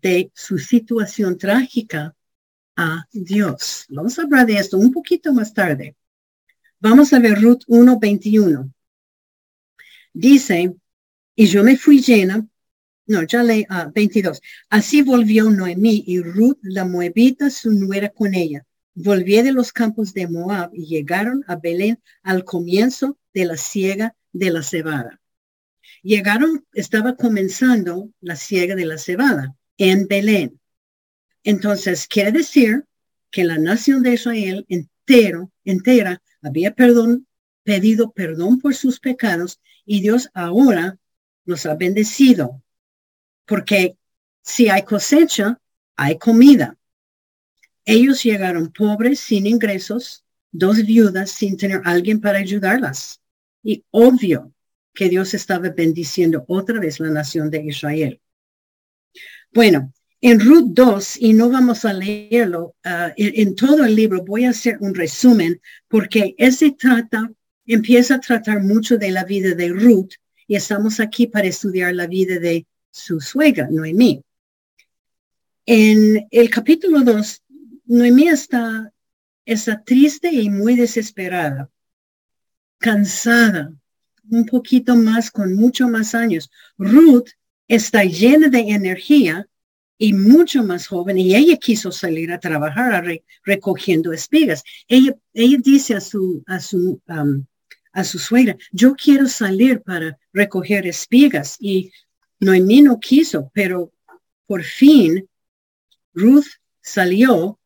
[0.00, 2.14] de su situación trágica
[2.76, 3.86] a Dios.
[3.88, 5.96] Vamos a hablar de esto un poquito más tarde.
[6.80, 8.72] Vamos a ver Ruth 1.21.
[10.12, 10.74] Dice,
[11.34, 12.46] y yo me fui llena,
[13.06, 14.40] no, ya leí 22.
[14.68, 18.64] Así volvió Noemí y Ruth la moabita su nuera con ella
[18.98, 24.16] volvió de los campos de Moab y llegaron a Belén al comienzo de la siega
[24.32, 25.20] de la cebada.
[26.02, 30.60] Llegaron, estaba comenzando la siega de la cebada en Belén.
[31.44, 32.84] Entonces, quiere decir
[33.30, 37.26] que la nación de Israel entero, entera había perdón,
[37.62, 40.98] pedido perdón por sus pecados y Dios ahora
[41.44, 42.62] los ha bendecido.
[43.46, 43.96] Porque
[44.42, 45.60] si hay cosecha,
[45.96, 46.76] hay comida.
[47.84, 53.20] Ellos llegaron pobres, sin ingresos, dos viudas, sin tener alguien para ayudarlas.
[53.62, 54.52] Y obvio
[54.92, 58.20] que Dios estaba bendiciendo otra vez la nación de Israel.
[59.52, 64.44] Bueno, en Ruth 2, y no vamos a leerlo ah, en, todo el libro, voy
[64.44, 67.30] a hacer un resumen porque ese trata,
[67.66, 70.12] empieza a tratar mucho de la vida de Ruth
[70.46, 74.22] y estamos aquí para estudiar la vida de su suegra, Noemí.
[75.66, 77.42] En el capítulo 2
[77.86, 78.92] Noemí está,
[79.44, 81.70] está triste y muy desesperada,
[82.78, 83.72] cansada,
[84.30, 86.50] un poquito más, con mucho más años.
[86.76, 87.28] Ruth
[87.68, 89.46] está llena de energía
[89.98, 93.04] y mucho más joven y ella quiso salir a trabajar
[93.44, 94.62] recogiendo espigas.
[94.86, 97.44] Ella, ella dice a su, a su, um,
[97.92, 101.90] a su suegra, yo quiero salir para recoger espigas y
[102.40, 103.92] Noemí no quiso, pero
[104.46, 105.28] por fin
[106.14, 106.46] Ruth
[106.80, 107.58] salió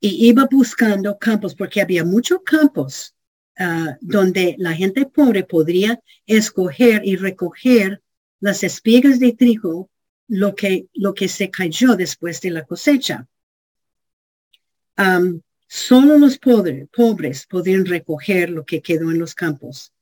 [0.00, 3.14] y iba buscando campos porque había muchos campos
[3.58, 8.00] ah, donde la gente pobre podría escoger y recoger
[8.42, 9.88] las espigas de trigo,
[10.26, 13.28] lo que, lo que se cayó después de la cosecha.
[15.68, 19.92] solo los pobres, pobres podían recoger lo que quedó en los campos.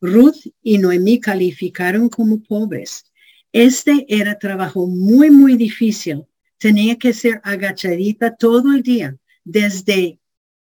[0.00, 3.04] Ruth y Noemí calificaron como pobres.
[3.50, 6.24] Este era trabajo muy, muy difícil.
[6.58, 10.20] Tenía que ser agachadita todo el día desde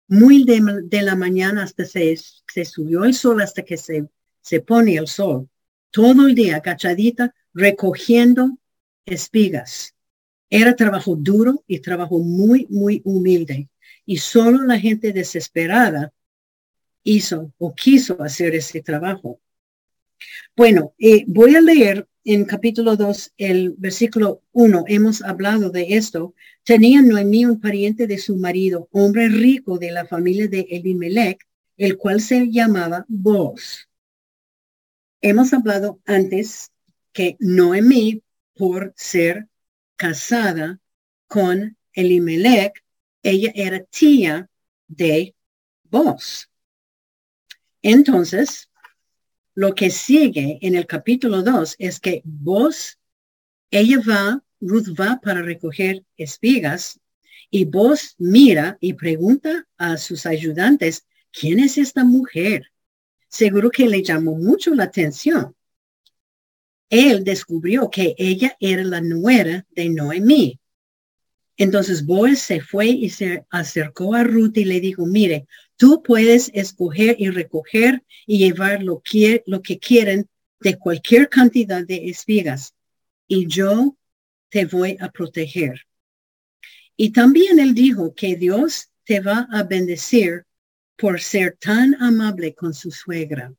[0.08, 4.10] muy de, la mañana hasta se, se, subió el sol hasta que se,
[4.42, 5.48] se pone el sol.
[5.96, 8.58] Todo el día agachadita recogiendo
[9.06, 9.96] espigas.
[10.50, 13.70] Era trabajo duro y trabajo muy, muy humilde.
[14.06, 16.12] Y solo la gente desesperada
[17.02, 19.40] hizo o quiso hacer ese trabajo.
[20.54, 24.84] Bueno, eh, voy a leer en capítulo 2, el versículo 1.
[24.90, 26.34] Hemos hablado de esto.
[26.66, 31.96] Tenía Noemí un pariente de su marido, hombre rico de la familia de Elimelech, el
[31.96, 33.88] cual se llamaba Boaz.
[35.28, 36.72] Hemos hablado antes
[37.12, 38.22] que Noemí,
[38.54, 39.48] por ser
[39.96, 40.80] casada
[41.26, 42.84] con Elimelech,
[43.24, 44.48] ella era tía
[44.88, 45.34] de
[45.86, 46.48] Boaz.
[47.82, 48.70] Entonces,
[49.56, 53.00] lo que sigue en el capítulo 2 es que vos,
[53.72, 57.00] ella va, Ruth va para recoger espigas
[57.50, 62.72] y vos mira y pregunta a sus ayudantes, ¿quién es esta mujer?
[63.36, 65.54] Seguro que le llamó mucho la atención.
[66.90, 70.58] Él descubrió que ella era la nuera de Noemí.
[71.58, 76.50] Entonces Boaz se fue y se acercó a Ruth y le dijo, mire, tú puedes
[76.54, 80.30] escoger y recoger y llevar lo que, lo que quieren
[80.62, 82.74] de cualquier cantidad de espigas
[83.28, 83.98] y yo
[84.48, 85.82] te voy a proteger.
[86.96, 90.46] Y también él dijo que Dios te va a bendecir
[90.98, 93.54] por ser tan amable con su suegra.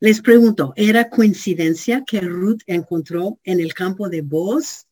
[0.00, 4.88] Les pregunto, ¿era coincidencia que Ruth encontró en el campo de Boaz?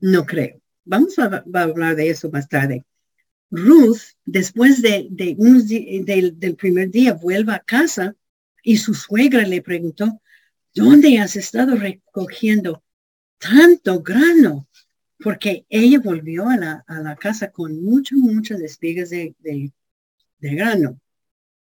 [0.00, 0.62] No creo.
[0.84, 2.84] Vamos a, hablar de eso más tarde.
[3.50, 8.16] Ruth, después de, del primer día, vuelve a casa
[8.62, 10.20] y su suegra le preguntó,
[10.74, 12.82] ¿dónde has estado recogiendo
[13.38, 14.68] tanto grano?
[15.18, 21.00] Porque ella volvió a la, casa con muchas, muchas espigas de, de grano.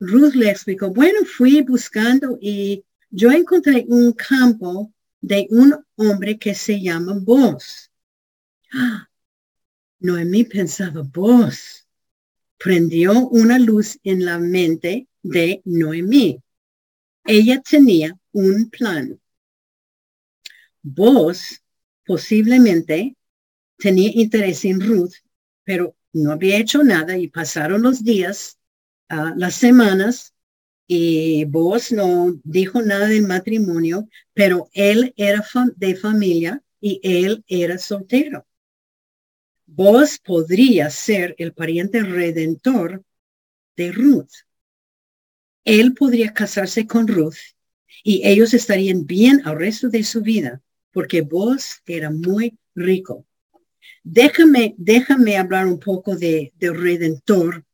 [0.01, 6.55] Ruth le explicó, bueno, fui buscando y yo encontré un campo de un hombre que
[6.55, 7.91] se llama Boaz.
[8.73, 9.09] ¡Ah!
[10.01, 11.87] Noemí pensaba, vos.
[12.59, 16.43] Prendió una luz en la mente de Noemí.
[17.25, 19.21] Ella tenía un plan.
[20.83, 21.63] Vos
[22.05, 23.17] posiblemente
[23.83, 25.15] tenía interés en Ruth,
[25.65, 28.59] pero no había hecho nada y pasaron los días
[29.37, 30.35] las semanas
[30.87, 35.45] y vos no dijo nada del matrimonio, pero él era
[35.77, 38.47] de familia y él era soltero.
[39.67, 43.03] Vos podría ser el pariente redentor
[43.77, 44.33] de Ruth.
[45.65, 47.39] Él podría casarse con Ruth
[48.05, 50.63] y ellos estarían bien al resto de su vida
[50.93, 53.27] porque vos era muy rico.
[54.05, 57.65] Déjame, déjame hablar un poco de, de redentor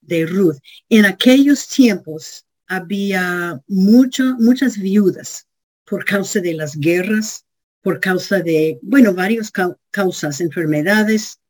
[0.00, 0.58] de Ruth.
[0.88, 5.46] En aquellos tiempos había mucho, muchas viudas
[5.84, 7.44] por causa de las guerras,
[7.82, 9.52] por causa de, bueno, varias
[9.90, 11.40] causas, enfermedades,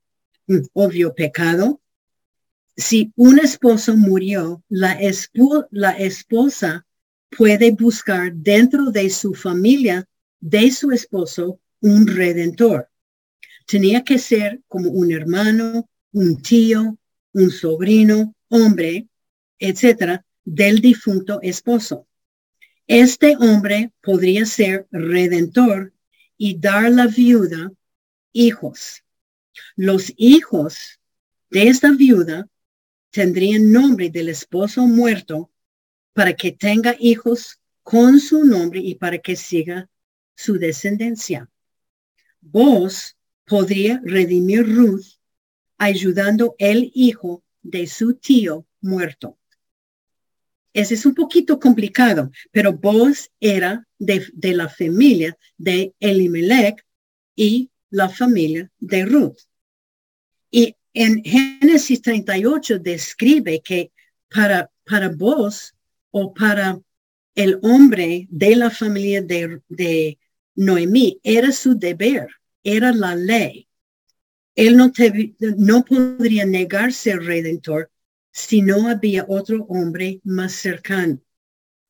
[0.47, 1.81] mm, obvio pecado.
[2.77, 4.99] Si un esposo murió, la,
[5.71, 6.87] la esposa
[7.37, 10.09] puede buscar dentro de su familia,
[10.41, 12.89] de su esposo, un redentor.
[13.67, 16.99] Tenía que ser como un hermano, un tío,
[17.33, 19.09] un sobrino, hombre,
[19.59, 22.07] etcétera, del difunto esposo.
[22.87, 25.93] Este hombre podría ser redentor
[26.37, 27.73] y dar la viuda
[28.33, 29.05] hijos.
[29.77, 31.01] Los hijos
[31.51, 32.49] de esta viuda
[33.11, 35.51] tendrían nombre del esposo muerto
[36.13, 39.89] para que tenga hijos con su nombre y para que siga
[40.35, 41.49] su descendencia.
[42.41, 43.17] Vos
[43.53, 45.19] podría redimir Ruth
[45.77, 49.39] ayudando el hijo de su tío muerto.
[50.73, 56.83] Ese es un poquito complicado, pero vos era de, la familia de Elimelech
[57.37, 59.41] y la familia de Ruth.
[60.51, 63.93] Y en Génesis 38 describe que
[64.35, 65.75] para, para vos
[66.11, 66.81] o para
[67.35, 70.19] el hombre de la familia de, de
[70.55, 72.31] Noemí era su deber,
[72.65, 73.69] era la ley
[74.55, 74.93] él no,
[75.57, 77.91] no podría negarse redentor
[78.31, 81.21] si no había otro hombre más cercano.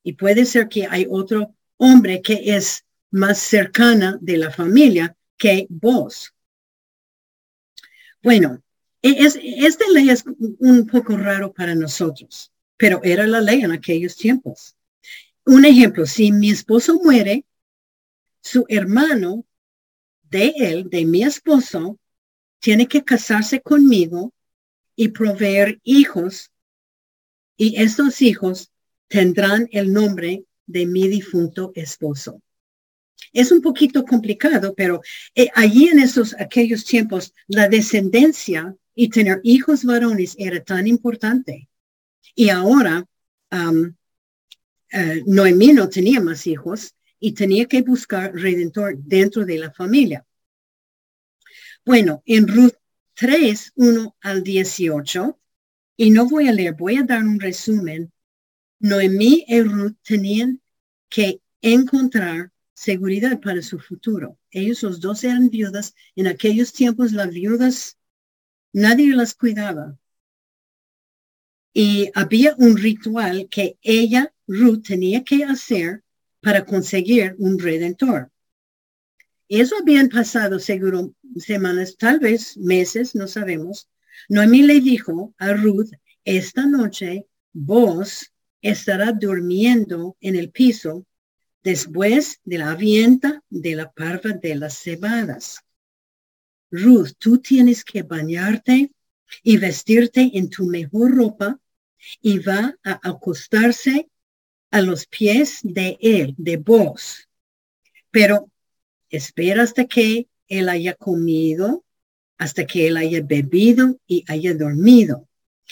[0.03, 5.67] Y puede ser que hay otro hombre que es más cercana de la familia que
[5.69, 6.33] vos.
[8.21, 8.61] Bueno,
[9.01, 10.23] e, es, esta ley es
[10.59, 14.75] un poco raro para nosotros, pero era la ley en aquellos tiempos.
[15.45, 17.45] Un ejemplo, si mi esposo muere,
[18.41, 19.45] su hermano
[20.33, 21.99] de él, de mi esposo,
[22.59, 24.33] tiene que casarse conmigo
[24.95, 26.49] y proveer hijos
[27.55, 28.71] y estos hijos
[29.07, 32.41] tendrán el nombre de mi difunto esposo.
[33.31, 35.01] Es un poquito complicado, pero
[35.35, 41.69] eh, allí en esos aquellos tiempos la descendencia y tener hijos varones era tan importante.
[42.33, 43.05] Y ahora
[43.51, 43.93] um,
[44.93, 46.95] uh, Noemí no tenía más hijos
[47.25, 50.27] y tenía que buscar redentor dentro de la familia.
[51.85, 52.73] Bueno, en Ruth
[53.13, 55.39] 3, 1 al 18,
[55.95, 58.11] y no voy a leer, voy a dar un resumen.
[58.79, 60.61] Noemí y Ruth tenían
[61.07, 64.37] que encontrar seguridad para su futuro.
[64.51, 65.95] Ellos los dos eran viudas.
[66.17, 67.97] En aquellos tiempos las viudas,
[68.73, 69.97] nadie las cuidaba.
[71.71, 76.02] Y había un ritual que ella, Ruth, tenía que hacer
[76.43, 78.29] para conseguir un redentor.
[79.47, 83.89] Eso habían pasado seguro semanas, tal vez meses, no sabemos.
[84.29, 85.91] Noemí le dijo a Ruth,
[86.25, 88.31] esta noche vos
[88.61, 91.05] estará durmiendo en el piso
[91.63, 95.61] después de la avienta de la parva de las cebadas.
[96.71, 98.91] Ruth, tú tienes que bañarte
[99.43, 101.59] y vestirte en tu mejor ropa
[102.21, 104.09] y va a acostarse
[104.73, 107.29] a los pies de él, de vos.
[108.09, 108.49] Pero
[109.07, 111.85] espera hasta que él haya comido,
[112.39, 115.29] hasta que él haya bebido y haya dormido.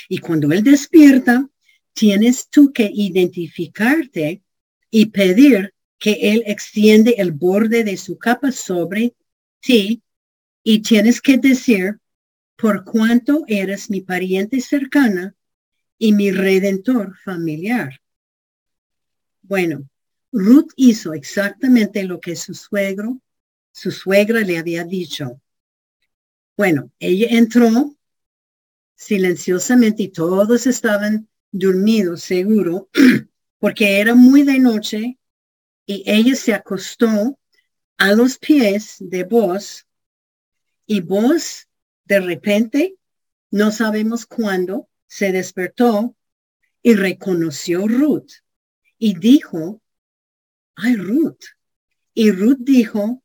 [0.08, 1.50] Y cuando él despierta,
[1.94, 4.44] tienes tú que identificarte
[4.92, 9.16] y pedir que él extiende el borde de su capa sobre
[9.62, 10.04] ti
[10.64, 11.98] y tienes que decir,
[12.56, 15.34] por cuanto eres mi pariente cercana
[15.98, 18.01] y mi redentor familiar.
[19.52, 19.86] Bueno,
[20.32, 23.20] Ruth hizo exactamente lo que su suegro,
[23.74, 25.42] su suegra le había dicho.
[26.56, 27.94] Bueno, ella entró
[28.96, 32.90] silenciosamente y todos estaban dormidos, seguro,
[33.60, 35.20] porque era muy de noche
[35.86, 37.38] y ella se acostó
[37.98, 39.86] a los pies de vos
[40.86, 41.68] y vos
[42.06, 42.96] de repente,
[43.50, 46.16] no sabemos cuándo, se despertó
[46.82, 48.32] y reconoció Ruth
[49.04, 49.82] y dijo,
[50.76, 51.44] ay Ruth.
[52.14, 53.24] Y Ruth dijo,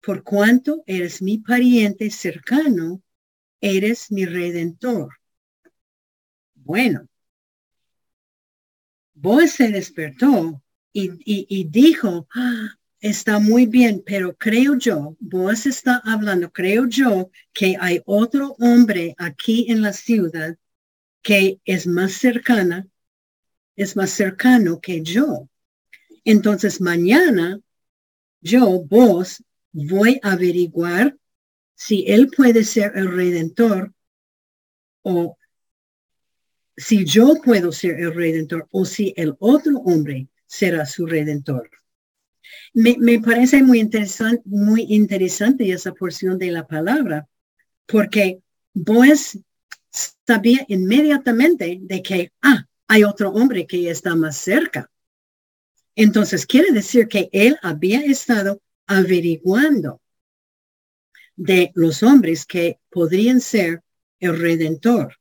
[0.00, 3.02] por cuanto eres mi pariente cercano,
[3.60, 5.18] eres mi redentor.
[6.54, 7.08] Bueno,
[9.14, 10.62] vos se despertó
[10.92, 12.68] y, dijo, ah,
[13.00, 19.16] está muy bien, pero creo yo, vos está hablando, creo yo que hay otro hombre
[19.18, 20.56] aquí en la ciudad
[21.20, 22.86] que es más cercana,
[23.78, 25.48] es más cercano que yo.
[26.24, 27.60] Entonces mañana
[28.40, 31.16] yo, vos, voy a averiguar
[31.74, 33.92] si él puede ser el redentor
[35.02, 35.36] o
[36.76, 41.70] si yo puedo ser el redentor o si el otro hombre será su redentor.
[42.72, 47.28] Me, parece muy interesante, muy interesante esa porción de la palabra,
[47.86, 48.40] porque
[48.72, 49.38] Boaz
[49.90, 54.90] sabía inmediatamente de que, ah, hay otro hombre que está más cerca.
[55.94, 60.00] Entonces quiere decir que él había estado averiguando
[61.36, 63.82] de los hombres que podrían ser
[64.18, 65.16] el redentor.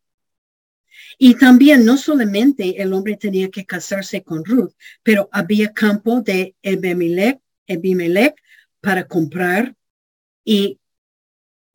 [1.20, 6.56] Y también no solamente el hombre tenía que casarse con Ruth, pero había campo de
[6.62, 8.36] Ebimelech,
[8.80, 9.76] para comprar
[10.46, 10.80] y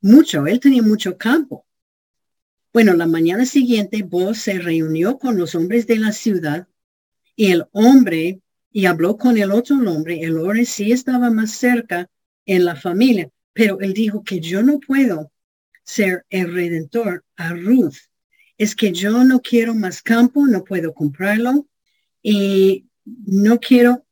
[0.01, 1.65] mucho, él tenía mucho campo.
[2.73, 6.67] Bueno, la mañana siguiente, Boaz se reunió con los hombres de la ciudad
[7.35, 12.09] y el hombre, y habló con el otro hombre, el hombre sí estaba más cerca
[12.45, 15.31] en la familia, pero él dijo que yo no puedo
[15.83, 17.95] ser el redentor a Ruth
[18.57, 21.67] es que yo no quiero más campo, no puedo comprarlo
[22.21, 24.05] y no quiero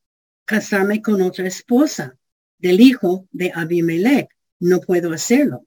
[0.46, 2.18] casarme con otra esposa
[2.58, 4.30] del hijo de Abimelech.
[4.60, 5.66] No puedo hacerlo.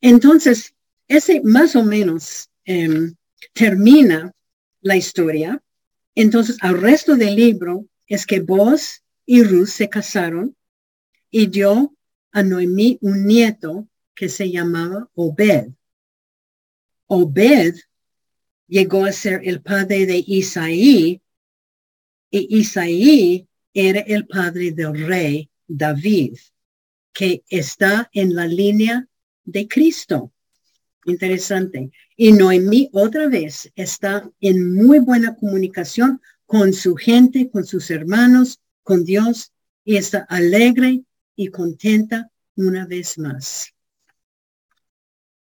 [0.00, 0.74] Entonces,
[1.16, 3.14] ese más o menos em,
[3.52, 4.32] termina
[4.80, 5.62] la historia.
[6.14, 10.56] Entonces, al resto del libro es que vos y Ruth se casaron
[11.30, 11.94] y dio
[12.32, 15.72] a Noemí un nieto que se llamaba Obed.
[17.06, 17.74] Obed
[18.66, 21.20] llegó a ser el padre de Isaí
[22.30, 26.38] y Isaí era el padre del rey David,
[27.12, 29.06] que está en la línea
[29.44, 30.31] de Cristo.
[31.04, 31.90] Interesante.
[32.16, 38.60] Y Noemí otra vez está en muy buena comunicación con su gente, con sus hermanos,
[38.82, 39.52] con Dios,
[39.84, 41.02] y está alegre
[41.34, 43.72] y contenta una vez más.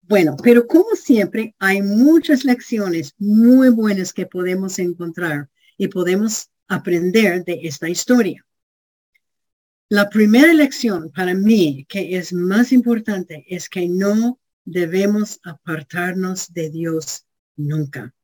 [0.03, 7.45] Bueno, pero como siempre, hay muchas lecciones muy buenas que podemos encontrar y podemos aprender
[7.45, 8.45] de esta historia.
[9.91, 14.39] La primera lección para mí que es más importante es que no
[14.71, 17.25] debemos apartarnos de Dios
[17.57, 18.15] nunca.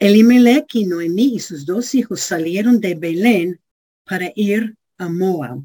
[0.00, 3.60] Elimelech y Noemí y sus dos hijos salieron de Belén
[4.04, 5.64] para ir a Moab.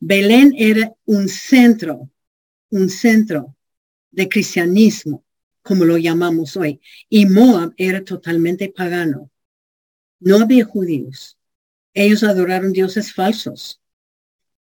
[0.00, 2.08] Belén era un centro,
[2.70, 3.56] un centro
[4.12, 5.24] de cristianismo,
[5.62, 9.30] como lo llamamos hoy, y Moab era totalmente pagano.
[10.20, 11.36] No había judíos.
[11.92, 13.80] Ellos adoraron dioses falsos.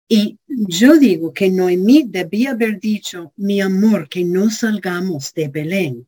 [0.08, 6.06] Y yo digo que Noemí debía haber dicho, mi amor, que no salgamos de Belén,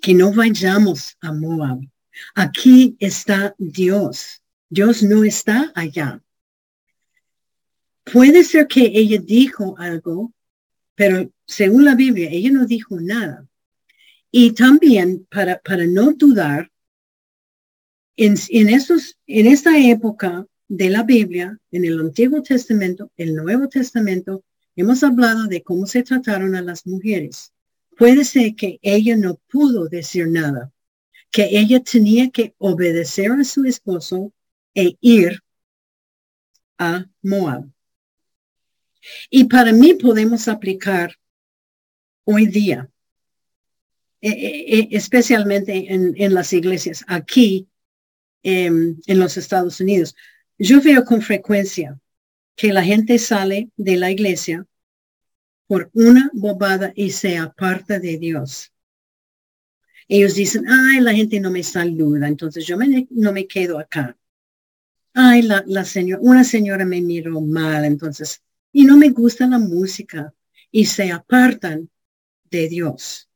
[0.00, 1.80] que no vayamos a Moab.
[2.34, 4.42] Aquí está Dios.
[4.68, 6.22] Dios no está allá.
[8.04, 10.32] Puede ser que ella dijo algo,
[10.94, 13.46] pero según la Biblia, ella no dijo nada.
[14.30, 16.70] Y también para, para no dudar,
[18.16, 18.68] en, en,
[19.26, 24.44] en esta época de la Biblia, en el Antiguo Testamento, el Nuevo Testamento,
[24.76, 27.52] hemos hablado de cómo se trataron a las mujeres.
[27.96, 30.72] Puede ser que ella no pudo decir nada,
[31.30, 34.32] que ella tenía que obedecer a su esposo
[34.74, 35.42] e ir
[36.78, 37.68] a Moab.
[39.30, 41.14] Y para mí podemos aplicar
[42.24, 42.90] hoy día,
[44.20, 47.68] e, e, e, especialmente en, las iglesias aquí
[48.42, 50.14] em, en los Estados Unidos.
[50.58, 51.98] Yo veo con frecuencia
[52.56, 54.66] que la gente sale de la iglesia
[55.66, 58.72] por una bobada y se aparta de Dios.
[60.08, 62.76] Ellos dicen, ay, la gente no me saluda, entonces yo
[63.10, 64.16] no me quedo acá.
[65.14, 68.42] Ay, la, la señora, una señora me miró mal, entonces
[68.72, 70.34] y no me gusta la música
[70.70, 71.90] y se apartan
[72.50, 73.28] de Dios.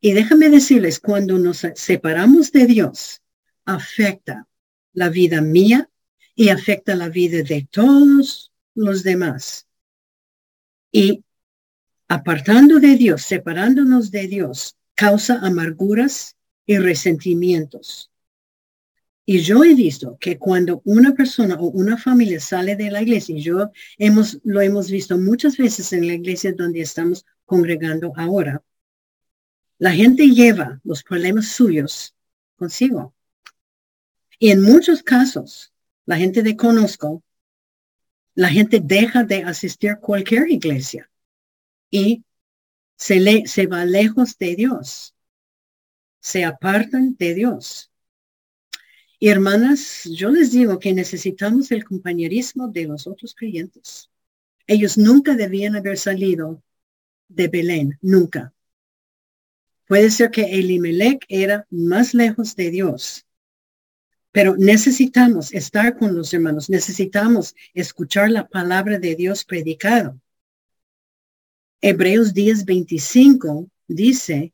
[0.00, 3.22] Y déjame decirles, cuando nos separamos de Dios,
[3.64, 4.46] afecta
[4.92, 5.88] la vida mía
[6.34, 9.66] y afecta la vida de todos los demás.
[10.90, 11.24] Y
[12.08, 18.10] apartando de Dios, separándonos de Dios, causa amarguras y resentimientos.
[19.26, 23.36] Y yo he visto que cuando una persona o una familia sale de la iglesia,
[23.36, 28.62] y yo hemos, lo hemos visto muchas veces en la iglesia donde estamos congregando ahora,
[29.78, 32.14] la gente lleva los problemas suyos
[32.56, 33.14] consigo.
[34.38, 35.73] Y en muchos casos,
[36.06, 37.22] la gente de conozco,
[38.34, 41.10] la gente deja de asistir cualquier iglesia
[41.90, 42.24] y
[42.96, 45.14] se, le, se va lejos de Dios.
[46.20, 47.90] Se apartan de Dios
[49.28, 54.10] hermanas, yo les digo que necesitamos el compañerismo de los otros creyentes.
[54.66, 56.62] Ellos nunca debían haber salido
[57.28, 58.52] de Belén, nunca.
[59.86, 63.26] Puede ser que Elimelech era más lejos de Dios,
[64.34, 70.20] pero necesitamos estar con los hermanos, necesitamos escuchar la palabra de Dios predicado.
[71.80, 74.52] Hebreos 10:25 dice,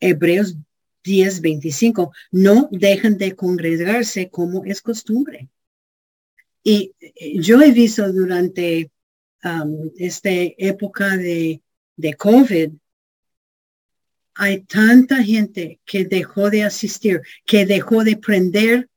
[0.00, 0.56] Hebreos
[1.04, 5.48] 10.25, no dejan de congregarse como es costumbre.
[6.64, 8.90] Y eh, yo he visto durante
[9.44, 11.62] um, esta época de,
[11.96, 12.70] de COVID,
[14.34, 18.88] hay tanta gente que dejó de asistir, que dejó de prender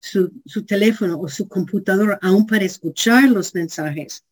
[0.00, 0.30] su,
[0.66, 4.24] teléfono o su computadora aún para escuchar los mensajes.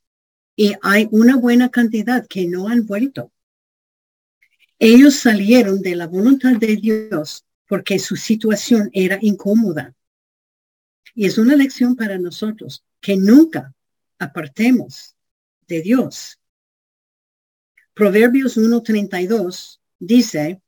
[0.55, 3.33] Y hay una buena cantidad que no han vuelto.
[4.79, 9.95] Ellos salieron de la voluntad de Dios porque su situación era incómoda.
[11.15, 13.75] Y es una lección para nosotros que nunca
[14.19, 15.17] apartemos
[15.67, 16.39] de Dios.
[17.95, 20.61] Proverbios 1.32 dice,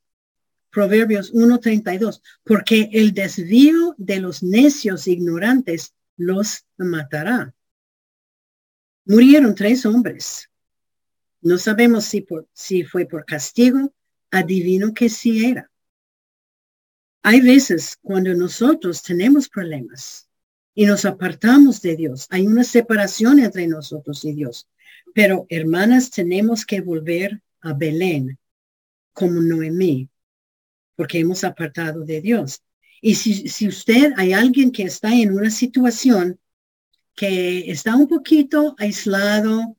[0.71, 7.55] Proverbios 1.32, porque el desvío de los necios ignorantes los matará.
[9.05, 10.51] Murieron tres hombres.
[11.41, 13.95] No sabemos si, por, si fue por castigo
[14.31, 15.71] adivino que sí era.
[17.23, 20.29] Hay veces cuando nosotros tenemos problemas
[20.75, 24.69] y nos apartamos de Dios, hay una separación entre nosotros y Dios.
[25.15, 28.39] Pero hermanas, tenemos que volver a Belén
[29.13, 30.09] como Noemí,
[30.99, 32.61] porque hemos apartado de Dios.
[33.01, 36.41] Y si, si usted, hay alguien que está en una situación
[37.15, 39.77] que está un poquito aislado,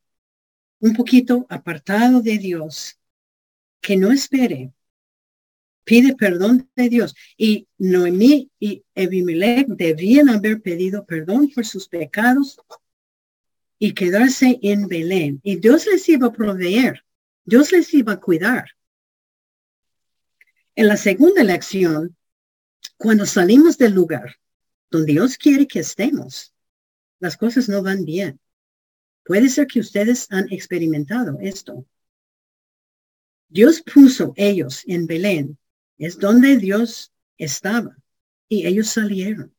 [0.79, 2.97] un poquito apartado de Dios,
[3.81, 4.71] que no espere.
[5.83, 7.13] Pide perdón de Dios.
[7.35, 12.61] Y Noemí y Ebimelech debían haber pedido perdón por sus pecados
[13.77, 15.41] y quedarse en Belén.
[15.43, 17.03] Y Dios les iba a proveer.
[17.43, 18.69] Dios les iba a cuidar.
[20.79, 22.15] En la segunda lección,
[22.95, 24.37] cuando salimos del lugar
[24.89, 26.53] donde Dios quiere que estemos,
[27.19, 28.39] las cosas no van bien.
[29.25, 31.85] Puede ser que ustedes han experimentado esto.
[33.49, 35.57] Dios puso ellos en Belén,
[35.97, 37.97] es donde Dios estaba,
[38.47, 39.53] y ellos salieron.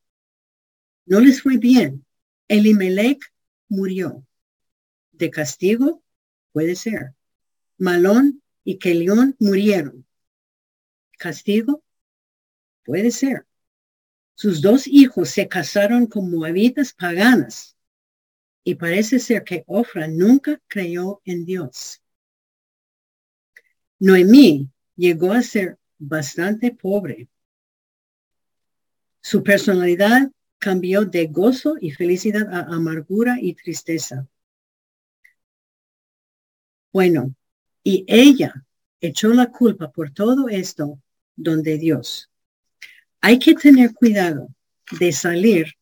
[1.04, 2.02] No les fue bien.
[2.48, 3.20] Elimelech
[3.68, 4.26] murió.
[5.12, 6.02] De castigo,
[6.52, 7.14] puede ser.
[7.76, 10.06] Malón y Kelión murieron.
[11.20, 11.84] Castigo,
[12.82, 13.46] puede ser.
[14.34, 17.76] Sus dos hijos se casaron con moabitas paganas
[18.64, 22.02] y parece ser que Ofra nunca creyó en Dios.
[23.98, 27.28] Noemí llegó a ser bastante pobre.
[29.20, 34.26] Su personalidad cambió de gozo y felicidad a amargura y tristeza.
[36.90, 37.34] Bueno,
[37.84, 38.64] y ella
[39.02, 40.98] echó la culpa por todo esto
[41.42, 42.30] donde Dios.
[43.20, 44.48] Hay que tener cuidado
[44.98, 45.74] de salir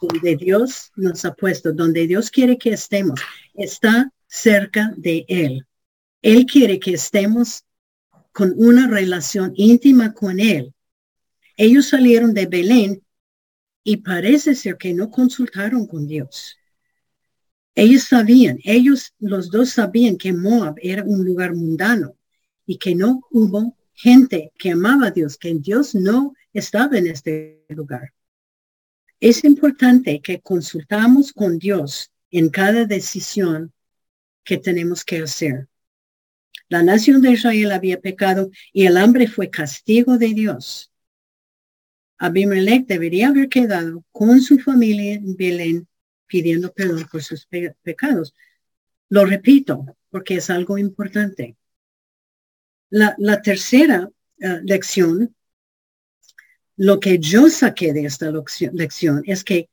[0.00, 3.20] donde Dios nos ha puesto, donde Dios quiere que estemos.
[3.54, 5.66] Está cerca de Él.
[6.20, 7.64] Él quiere que estemos
[8.32, 10.74] con una relación íntima con Él.
[11.56, 13.02] Ellos salieron de Belén
[13.84, 16.56] y parece ser que no consultaron con Dios.
[17.74, 22.16] Ellos sabían, ellos los dos sabían que Moab era un lugar mundano
[22.66, 27.64] y que no hubo gente que amaba a Dios, que Dios no estaba en este
[27.68, 28.12] lugar.
[29.20, 33.72] Es importante que consultamos con Dios en cada decisión
[34.44, 35.68] que tenemos que hacer.
[36.68, 40.90] La nación de Israel había pecado y el hambre fue castigo de Dios.
[42.18, 45.88] Abimelech debería haber quedado con su familia en Belén
[46.26, 47.46] pidiendo perdón por sus
[47.82, 48.34] pecados.
[49.10, 51.56] Lo repito porque es algo importante.
[52.92, 55.34] La, tercera eh, lección,
[56.76, 58.30] lo que yo saqué de esta
[58.72, 59.70] lección es que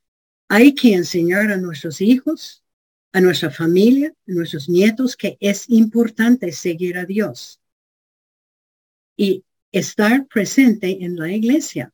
[0.47, 2.63] hay que enseñar a nuestros hijos
[3.11, 7.59] a nuestra familia, a nuestros nietos, que es importante seguir a Dios
[9.17, 11.91] y estar presente en la iglesia.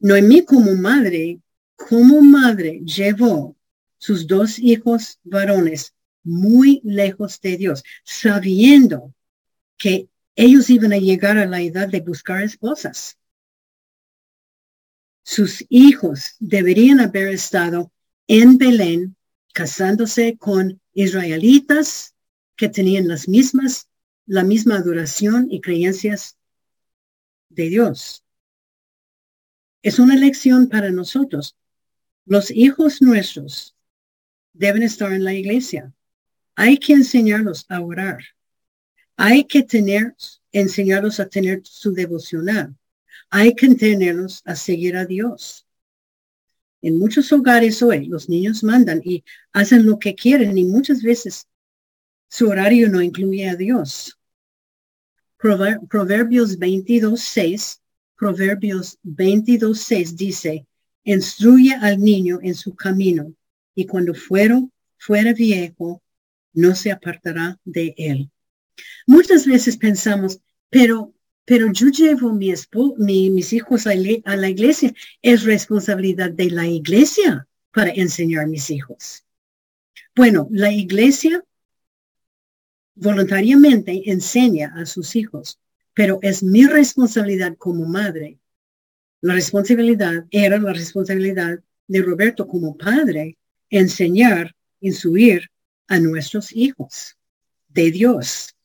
[0.00, 1.40] Noemí como madre,
[1.76, 3.56] como madre llevó
[3.98, 9.14] sus dos hijos varones muy lejos de Dios, sabiendo
[9.76, 13.18] que ellos iban a llegar a la edad de buscar esposas.
[15.24, 17.92] Sus hijos deberían haber estado
[18.28, 19.16] en Belén
[19.52, 22.14] casándose con israelitas
[22.56, 23.88] que tenían las mismas,
[24.26, 26.36] la misma adoración y creencias
[27.48, 28.22] de Dios.
[29.82, 31.56] Es una lección para nosotros.
[32.24, 33.74] Los hijos nuestros
[34.52, 35.92] deben estar en la iglesia.
[36.54, 38.35] Hay que enseñarlos a orar.
[39.16, 40.14] Hay que tener,
[40.52, 42.76] enseñarlos a tener su devocional.
[43.30, 45.66] Hay que enseñarlos a seguir a Dios.
[46.82, 51.48] En muchos hogares hoy los niños mandan y hacen lo que quieren y muchas veces
[52.28, 54.18] su horario no incluye a Dios.
[55.38, 57.80] Proverbios 22.6,
[58.16, 60.66] Proverbios 22.6 dice,
[61.04, 63.32] instruye al niño en su camino
[63.74, 64.60] y cuando fuera,
[64.98, 66.02] fuera viejo,
[66.52, 68.30] no se apartará de él.
[69.06, 71.14] Muchas veces pensamos, pero
[71.46, 74.92] pero yo llevo mi mis hijos a, la iglesia.
[75.22, 79.24] Es responsabilidad de la iglesia para enseñar a mis hijos.
[80.14, 81.44] Bueno, la iglesia
[82.96, 85.60] voluntariamente enseña a sus hijos,
[85.94, 88.40] pero es mi responsabilidad como madre.
[89.20, 93.38] La responsabilidad era la responsabilidad de Roberto como padre,
[93.70, 95.48] enseñar, instruir
[95.86, 97.16] a nuestros hijos
[97.68, 98.55] de Dios.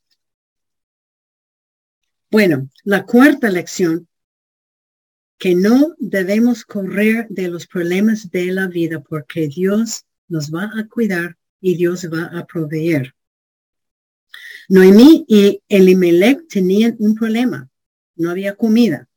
[2.32, 4.08] Bueno, la cuarta lección,
[5.38, 10.88] que no debemos correr de los problemas de la vida porque Dios nos va a
[10.88, 13.14] cuidar y Dios va a proveer.
[14.70, 17.70] Noemí y Elimelech tenían un problema.
[18.16, 19.10] No había comida.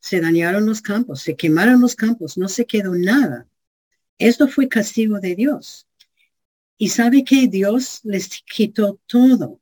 [0.00, 3.46] Se dañaron los campos, se quemaron los campos, no se quedó nada.
[4.18, 5.86] Esto fue castigo de Dios.
[6.78, 9.60] Y sabe que Dios les quitó todo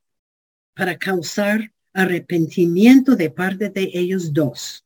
[0.74, 4.84] para causar arrepentimiento de parte de ellos dos.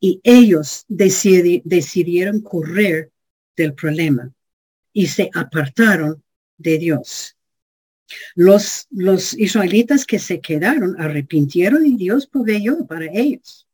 [0.00, 3.10] Y ellos decidieron correr
[3.56, 4.32] del problema
[4.92, 6.22] y se apartaron
[6.56, 7.36] de Dios.
[8.34, 13.66] Los, los israelitas que se quedaron arrepintieron y Dios proveyó para ellos.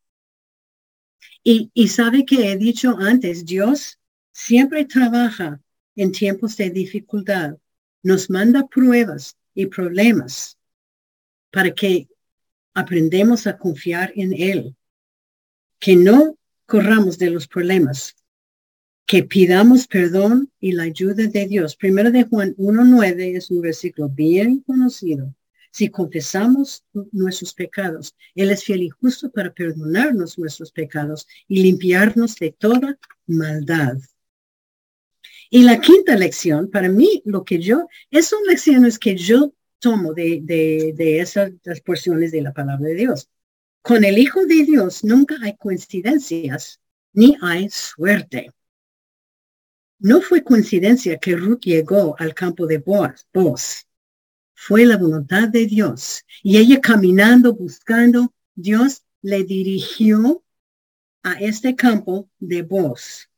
[1.43, 3.99] Y, y sabe que he dicho antes, Dios
[4.33, 5.61] siempre trabaja
[5.95, 7.57] en tiempos de dificultad.
[8.03, 10.59] Nos manda pruebas y problemas
[11.51, 12.09] para que
[12.75, 14.77] aprendemos a confiar en Él,
[15.79, 18.17] que no corramos de los problemas,
[19.07, 21.77] que pidamos perdón y la ayuda de Dios.
[21.77, 25.35] Primero de Juan 1.9 es un versículo bien conocido.
[25.71, 32.37] Si confesamos nuestros pecados, Él es fiel y justo para perdonarnos nuestros pecados y limpiarnos
[32.37, 33.99] de toda maldad.
[35.51, 37.89] Y la quinta lección, para mí, lo que yo,
[38.23, 39.53] son lecciones que yo
[40.15, 41.53] de, de, de esas
[41.85, 43.29] porciones de la palabra de Dios.
[43.83, 46.81] Con el Hijo de Dios nunca hay coincidencias
[47.13, 48.51] ni hay suerte.
[49.99, 53.27] No fue coincidencia que Ruth llegó al campo de Boaz.
[54.55, 56.25] Fue la voluntad de Dios.
[56.43, 60.43] Y ella caminando, buscando, Dios le dirigió
[61.23, 63.29] a este campo de Boaz.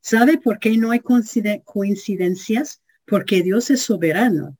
[0.00, 2.80] ¿Sabe por qué no hay coincidencias?
[3.06, 4.56] Porque Dios es soberano.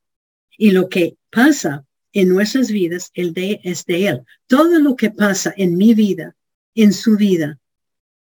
[0.60, 4.24] Y lo que pasa en nuestras vidas, el de es de Él.
[4.46, 6.36] Todo lo que pasa en mi vida,
[6.74, 7.58] en su vida,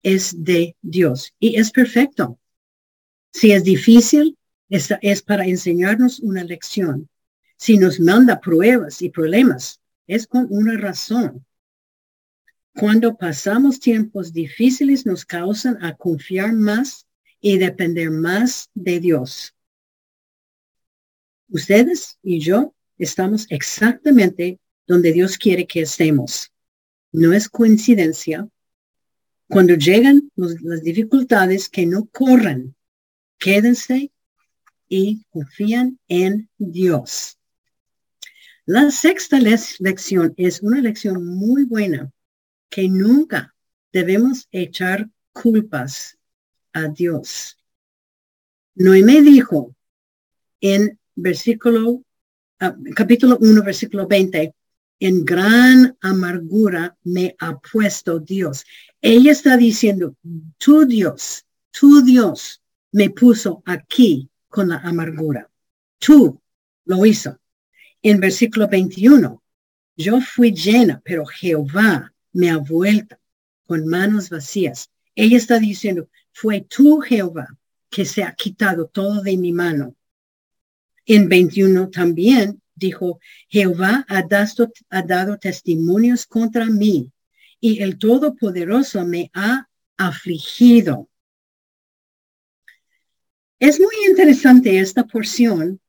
[0.03, 2.37] es de Dios y es perfecto.
[3.31, 7.07] Si es difícil, es, es para enseñarnos una lección.
[7.55, 11.45] Si nos manda pruebas y problemas, es con una razón.
[12.73, 17.07] Cuando pasamos tiempos difíciles, nos causan a confiar más
[17.39, 19.54] y depender más de Dios.
[21.49, 26.51] Ustedes y yo estamos exactamente donde Dios quiere que estemos.
[27.11, 28.47] No es coincidencia.
[29.47, 32.75] Cuando llegan las dificultades, que no corran,
[33.37, 34.11] quédense
[34.89, 37.37] y confían en Dios.
[38.65, 42.11] La sexta lección es una lección muy buena,
[42.69, 43.55] que nunca
[43.93, 46.17] debemos echar culpas
[46.73, 47.57] a Dios.
[48.73, 49.75] Noemí dijo
[50.61, 52.03] en versículo,
[52.59, 54.53] ah, capítulo 1, versículo 20,
[54.99, 58.65] en gran amargura me ha puesto Dios.
[59.01, 60.15] Ella está diciendo,
[60.57, 62.61] tu Dios, tu Dios
[62.91, 65.49] me puso aquí con la amargura.
[65.99, 66.41] Tú
[66.85, 67.39] lo hizo.
[68.01, 69.43] En versículo 21,
[69.97, 73.17] yo fui llena, pero Jehová me ha vuelto
[73.65, 74.89] con manos vacías.
[75.15, 77.47] Ella está diciendo, fue tú, Jehová,
[77.89, 79.95] que se ha quitado todo de mi mano.
[81.05, 87.11] En 21 también dijo, Jehová ha dado, ha dado testimonios contra mí
[87.59, 91.09] y el Todopoderoso me ha afligido.
[93.59, 95.79] Es muy interesante esta porción.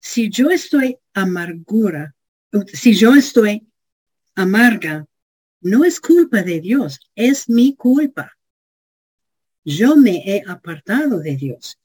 [0.00, 2.14] Si yo estoy amargura,
[2.72, 3.66] si yo estoy
[4.34, 5.06] amarga,
[5.60, 8.32] no es culpa de Dios, es mi culpa.
[9.64, 11.78] Yo me he apartado de Dios.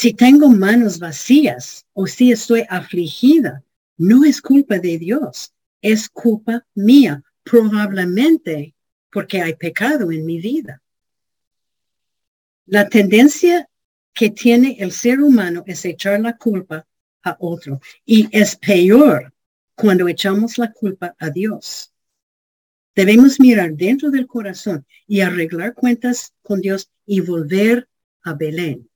[0.00, 3.64] Si tengo manos vacías o si estoy afligida,
[3.96, 8.76] no es culpa de Dios, es culpa mía, probablemente
[9.10, 10.80] porque hay pecado en mi vida.
[12.66, 13.68] La tendencia
[14.14, 16.86] que tiene el ser humano es echar la culpa
[17.24, 19.34] a otro y es peor
[19.74, 21.92] cuando echamos la culpa a Dios.
[22.94, 27.88] Debemos mirar dentro del corazón y arreglar cuentas con Dios y volver
[28.22, 28.88] a Belén.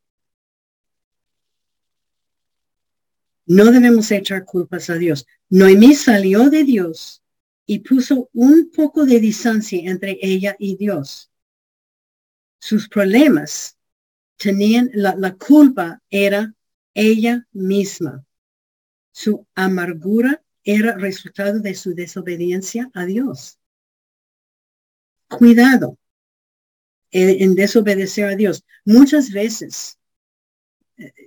[3.47, 5.27] No debemos echar culpas a Dios.
[5.49, 7.23] Noemí salió de Dios
[7.67, 11.31] y puso un poco de distancia entre ella y Dios.
[12.61, 13.77] Sus problemas
[14.37, 16.55] tenían, la, la culpa era
[16.95, 18.25] ella misma.
[19.11, 23.59] Su amargura era resultado de su desobediencia a Dios.
[25.29, 25.99] Cuidado
[27.11, 28.65] en desobedecer a Dios.
[28.85, 29.99] Muchas veces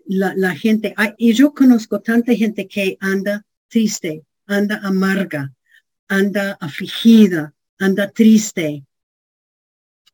[0.05, 5.53] la, gente, y yo conozco tanta gente que anda triste, anda amarga,
[6.07, 8.85] anda afligida, anda triste.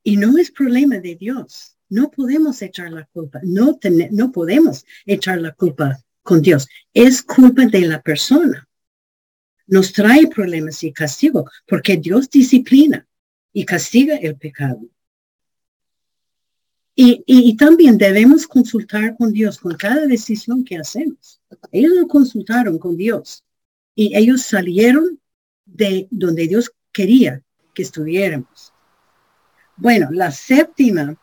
[0.03, 1.78] Y no es problema de Dios.
[1.89, 3.39] No podemos echar la culpa.
[3.43, 3.78] No,
[4.12, 6.68] no podemos echar la culpa con Dios.
[6.93, 8.68] Es culpa de la persona.
[9.68, 13.07] Nos trae problemas y castigo porque Dios disciplina
[13.53, 14.82] y castiga el pecado.
[17.04, 21.41] Y, también debemos consultar con Dios con cada decisión que hacemos.
[21.72, 23.43] Ellos lo consultaron con Dios
[23.95, 25.20] y ellos salieron
[25.66, 27.41] de donde Dios quería
[27.74, 28.72] que estuviéramos.
[29.78, 31.20] Bueno, la séptima,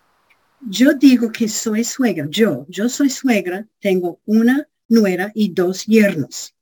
[0.68, 2.26] yo digo que soy suegra.
[2.28, 6.56] Yo, yo soy suegra, tengo una nuera y dos yernos.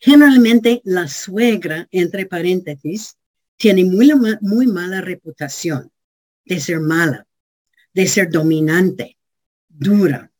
[0.00, 3.16] Generalmente la suegra, entre paréntesis,
[3.56, 5.92] tiene muy, muy mala reputación
[6.44, 7.28] de ser mala
[7.94, 9.18] de ser dominante,
[9.68, 10.30] dura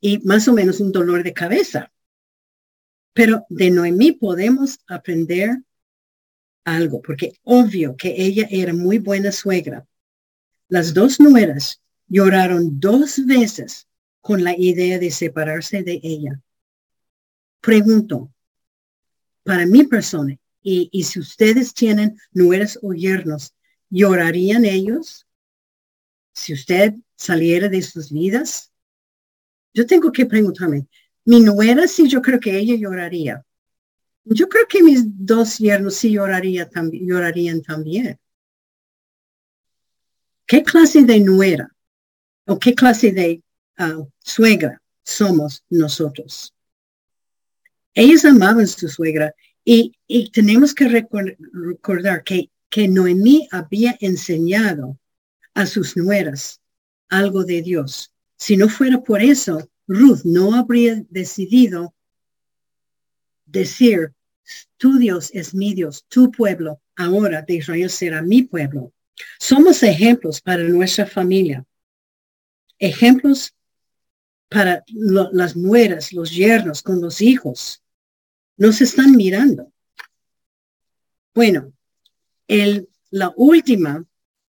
[0.00, 1.92] y más o menos un dolor de cabeza.
[3.12, 5.62] Pero de Noemí podemos aprender
[6.64, 9.86] algo, porque obvio que ella era muy buena suegra.
[10.68, 13.86] Las dos nueras lloraron dos veces
[14.20, 16.40] con la idea de separarse de ella.
[17.60, 18.32] Pregunto,
[19.44, 23.54] para mi persona, y, si ustedes tienen nueras o yernos,
[23.90, 25.26] ¿llorarían ellos?
[26.32, 28.72] Si usted saliera de sus vidas,
[29.74, 30.86] yo tengo que preguntarme,
[31.24, 33.44] mi nuera sí, yo creo que ella lloraría.
[34.24, 38.18] Yo creo que mis dos yernos sí lloraría, llorarían también.
[40.46, 41.74] ¿Qué clase de nuera
[42.46, 43.42] o qué clase de
[43.78, 46.54] ah, suegra somos nosotros?
[47.94, 49.94] Ellos amaban su suegra y,
[50.32, 54.98] tenemos que recordar que, que Noemí había enseñado
[55.54, 56.60] a sus nueras
[57.08, 58.12] algo de Dios.
[58.36, 61.94] Si no fuera por eso, Ruth no habría decidido
[63.44, 64.14] decir,
[64.76, 68.92] tu Dios es mi Dios, tu pueblo ahora de Israel será mi pueblo.
[69.38, 71.64] Somos ejemplos para nuestra familia,
[72.78, 73.54] ejemplos
[74.48, 77.82] para las nueras, los yernos con los hijos.
[78.56, 79.72] Nos están mirando.
[81.34, 81.72] Bueno,
[82.48, 84.04] el, la última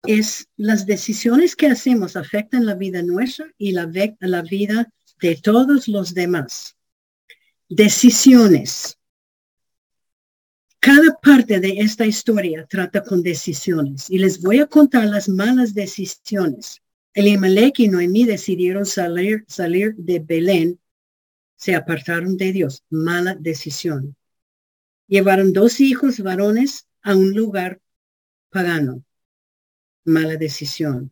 [0.08, 3.90] es las decisiones que hacemos afectan la vida nuestra y la,
[4.20, 4.92] la vida
[5.22, 6.76] de todos los demás.
[7.70, 8.98] Decisiones.
[10.80, 15.74] Cada parte de esta historia trata con decisiones y les voy a contar las malas
[15.74, 16.82] decisiones.
[17.14, 20.80] Elimelech y Noemí decidieron salir, salir de Belén,
[21.58, 22.84] se apartaron de Dios.
[22.90, 24.16] Mala decisión.
[25.08, 27.82] Llevaron dos hijos varones a un lugar
[28.50, 29.04] pagano.
[30.08, 31.12] Mala decisión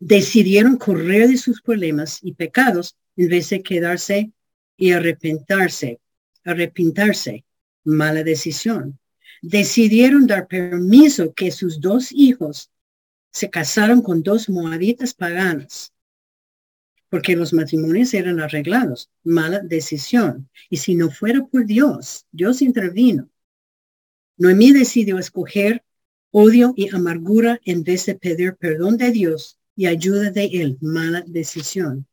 [0.00, 4.32] decidieron correr de sus problemas y pecados en vez de quedarse
[4.76, 6.00] y arrepentarse,
[6.44, 7.44] arrepentarse,
[7.84, 8.98] mala decisión.
[9.42, 12.70] Decidieron dar permiso que sus dos hijos
[13.30, 15.92] se casaron con dos moabitas paganas,
[17.08, 20.48] porque los matrimonios eran arreglados, mala decisión.
[20.70, 23.28] Y si no fuera por Dios, Dios intervino.
[24.36, 25.83] Noemí decidió escoger
[26.36, 31.22] odio y amargura en vez de pedir perdón de Dios y ayuda de él, mala
[31.28, 32.08] decisión.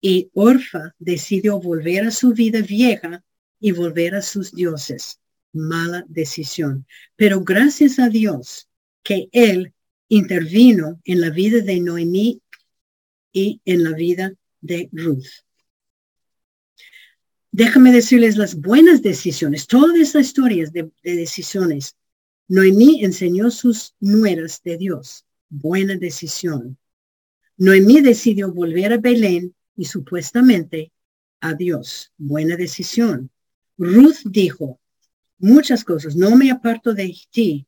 [0.00, 3.22] Y Orfa decidió volver a su vida vieja
[3.60, 5.20] y volver a sus dioses,
[5.52, 6.86] mala decisión.
[7.16, 8.66] Pero gracias a Dios
[9.02, 9.74] que él
[10.08, 12.40] intervino en la vida de Noemí
[13.30, 15.44] y en la vida de Ruth.
[17.50, 21.94] Déjame decirles las buenas decisiones, todas estas historias de, de decisiones.
[22.48, 25.24] Noemí enseñó sus nueras de Dios.
[25.48, 26.78] Buena decisión.
[27.56, 30.92] Noemí decidió volver a Belén y supuestamente
[31.40, 32.12] a Dios.
[32.16, 33.30] Buena decisión.
[33.78, 34.80] Ruth dijo
[35.38, 36.16] muchas cosas.
[36.16, 37.66] No me aparto de ti.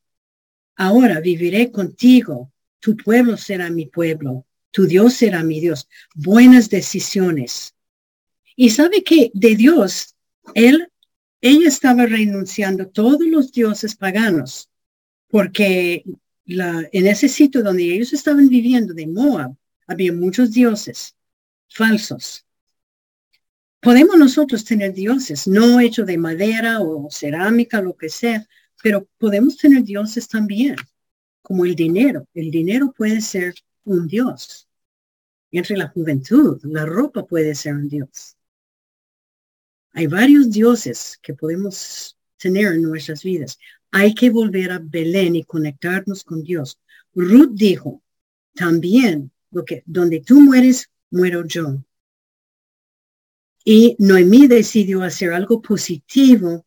[0.75, 2.51] Ahora viviré contigo.
[2.79, 4.45] Tu pueblo será mi pueblo.
[4.71, 5.87] Tu Dios será mi Dios.
[6.15, 7.75] Buenas decisiones.
[8.55, 10.15] Y sabe que de Dios,
[10.53, 10.91] él,
[11.41, 14.68] ella estaba renunciando a todos los dioses paganos,
[15.29, 16.03] porque
[16.45, 19.55] en ese sitio donde ellos estaban viviendo de Moab,
[19.87, 21.15] había muchos dioses
[21.69, 22.45] falsos.
[23.79, 28.45] Podemos nosotros tener dioses, no hechos de madera o cerámica, lo que sea,
[28.83, 30.75] pero podemos tener dioses también,
[31.41, 32.27] como el dinero.
[32.33, 33.53] El dinero puede ser
[33.85, 34.67] un dios.
[35.51, 38.35] Entre la juventud, la ropa puede ser un dios.
[39.93, 43.57] Hay varios dioses que podemos tener en nuestras vidas.
[43.91, 46.79] Hay que volver a Belén y conectarnos con Dios.
[47.13, 48.01] Ruth dijo,
[48.53, 49.31] también
[49.65, 51.83] que, donde tú mueres, muero yo.
[53.65, 56.65] Y Noemí decidió hacer algo positivo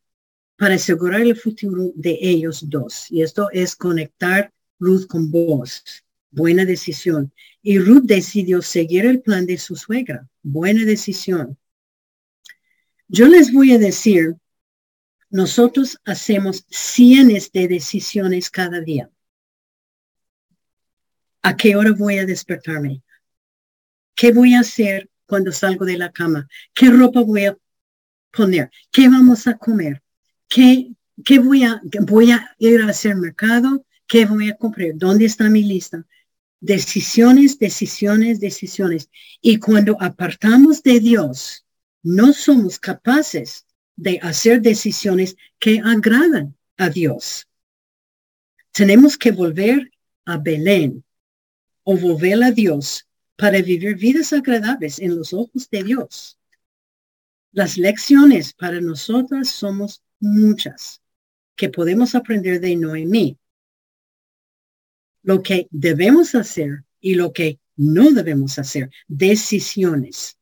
[0.56, 3.10] para asegurar el futuro de ellos dos.
[3.10, 5.82] Y esto es conectar Ruth con vos.
[6.30, 7.32] Buena decisión.
[7.62, 10.28] Y Ruth decidió seguir el plan de su suegra.
[10.42, 11.58] Buena decisión.
[13.08, 14.36] Yo les voy a decir,
[15.32, 19.10] nosotros hacemos cientos de decisiones cada día.
[21.40, 23.02] ¿A qué hora voy a despertarme?
[24.14, 26.46] ¿Qué voy a hacer cuando salgo de la cama?
[26.74, 27.56] ¿Qué ropa voy a
[28.30, 28.70] poner?
[28.90, 30.02] ¿Qué vamos a comer?
[30.48, 30.94] ¿Qué,
[31.40, 33.86] voy a, voy a ir a hacer mercado?
[34.06, 34.90] ¿Qué voy a comprar?
[34.96, 36.06] ¿Dónde está mi lista?
[36.60, 39.08] Decisiones, decisiones, decisiones.
[39.40, 41.64] Y cuando apartamos de Dios,
[42.02, 43.64] no somos capaces
[43.96, 47.46] de hacer decisiones que agradan a Dios.
[48.72, 49.90] Tenemos que volver
[50.24, 51.04] a Belén,
[51.84, 56.38] o volver a Dios para vivir vidas agradables en los ojos de Dios.
[57.52, 61.02] Las lecciones para nosotras somos muchas
[61.56, 63.38] que podemos aprender de Noemí.
[65.22, 70.38] Lo que debemos hacer y lo que no debemos hacer, decisiones.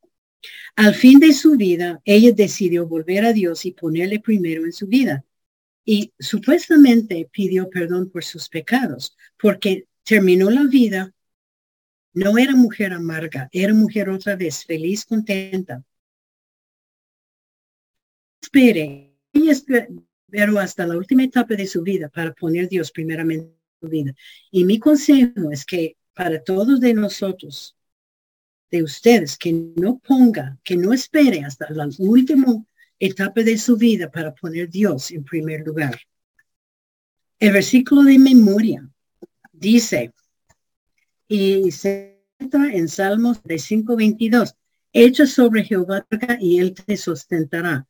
[0.75, 4.87] Al fin de su vida, ella decidió volver a Dios y ponerle primero en su
[4.87, 5.25] vida.
[5.85, 11.13] Y supuestamente pidió perdón por sus pecados, porque terminó la vida.
[12.13, 15.83] No era mujer amarga, era mujer otra vez, feliz, contenta.
[18.41, 19.53] Espere, ella
[20.31, 24.13] pero hasta la última etapa de su vida para poner Dios primeramente en su vida.
[24.49, 27.75] Y mi consejo es que para todos de nosotros,
[28.71, 32.63] de ustedes, que no ponga, que no espere hasta la última
[32.99, 35.99] etapa de su vida para poner Dios en primer lugar.
[37.39, 38.87] El versículo de memoria
[39.51, 40.13] dice,
[41.27, 44.55] y se entra en Salmos de 5.22,
[44.93, 46.05] echa sobre Jehová
[46.39, 47.87] y él te sustentará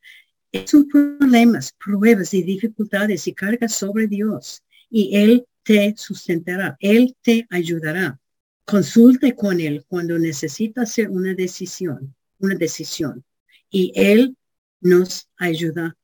[0.66, 7.48] sus problemas, pruebas y dificultades y cargas sobre Dios y Él te sustentará, Él te
[7.50, 8.20] ayudará.
[8.66, 13.24] Consulte con Él cuando necesita hacer una decisión, una decisión
[13.70, 14.38] y Él
[14.80, 15.98] nos ayuda.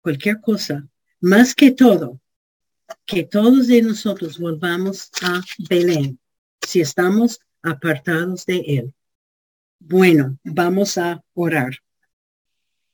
[0.00, 0.88] Cualquier cosa,
[1.20, 2.20] más que todo,
[3.06, 6.18] que todos de nosotros volvamos a Belén
[6.60, 8.94] si estamos apartados de Él.
[9.78, 11.72] Bueno, vamos a orar.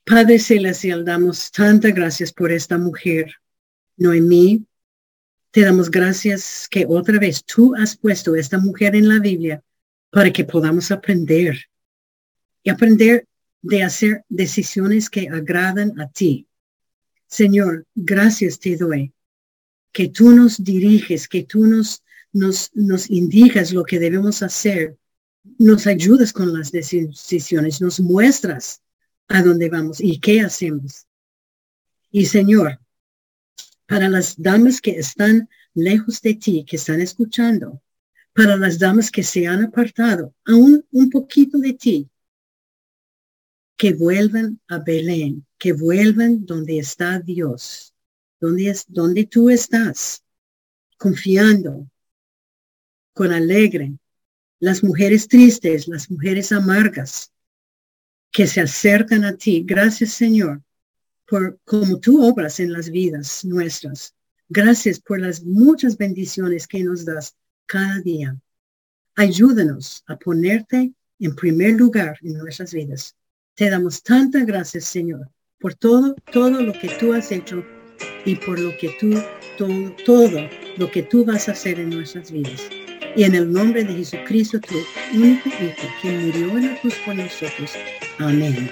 [0.04, 3.34] Padre Celestial, damos tantas gracias por esta mujer,
[3.96, 4.64] Noemí.
[5.58, 9.60] Te damos gracias que otra vez tú has puesto esta mujer en la Biblia
[10.08, 11.58] para que podamos aprender
[12.62, 13.26] y aprender
[13.60, 16.46] de hacer decisiones que agradan a ti.
[17.26, 19.12] Señor, gracias te doy
[19.90, 24.96] que tú nos diriges, que tú nos, nos, nos indicas lo que debemos hacer,
[25.58, 28.80] nos ayudas con las decisiones, nos muestras
[29.26, 31.08] a dónde vamos y qué hacemos.
[32.12, 32.78] Y Señor,
[33.88, 37.82] para las damas que están lejos de ti, que están escuchando,
[38.34, 42.10] para las damas que se han apartado aún un poquito de ti,
[43.78, 47.94] que vuelvan a Belén, que vuelvan donde está Dios,
[48.38, 50.22] donde, es, donde tú estás,
[50.98, 51.88] confiando,
[53.14, 53.94] con alegre,
[54.60, 57.32] las mujeres tristes, las mujeres amargas,
[58.30, 59.62] que se acercan a ti.
[59.64, 60.62] Gracias, Señor,
[61.28, 64.14] por como tú obras en las vidas nuestras.
[64.48, 68.36] Gracias por las muchas bendiciones que nos das cada día.
[69.14, 73.14] Ayúdanos a ponerte en primer lugar en nuestras vidas.
[73.54, 77.62] Te damos tantas gracias, Señor, por todo, todo lo que tú has hecho
[78.24, 79.12] y por lo que tú,
[79.58, 80.48] todo, todo
[80.78, 82.62] lo que tú vas a hacer en nuestras vidas.
[83.16, 84.76] Y en el nombre de Jesucristo, tu
[85.12, 87.72] único Hijo, que murió en la cruz por nosotros.
[88.18, 88.70] Amén.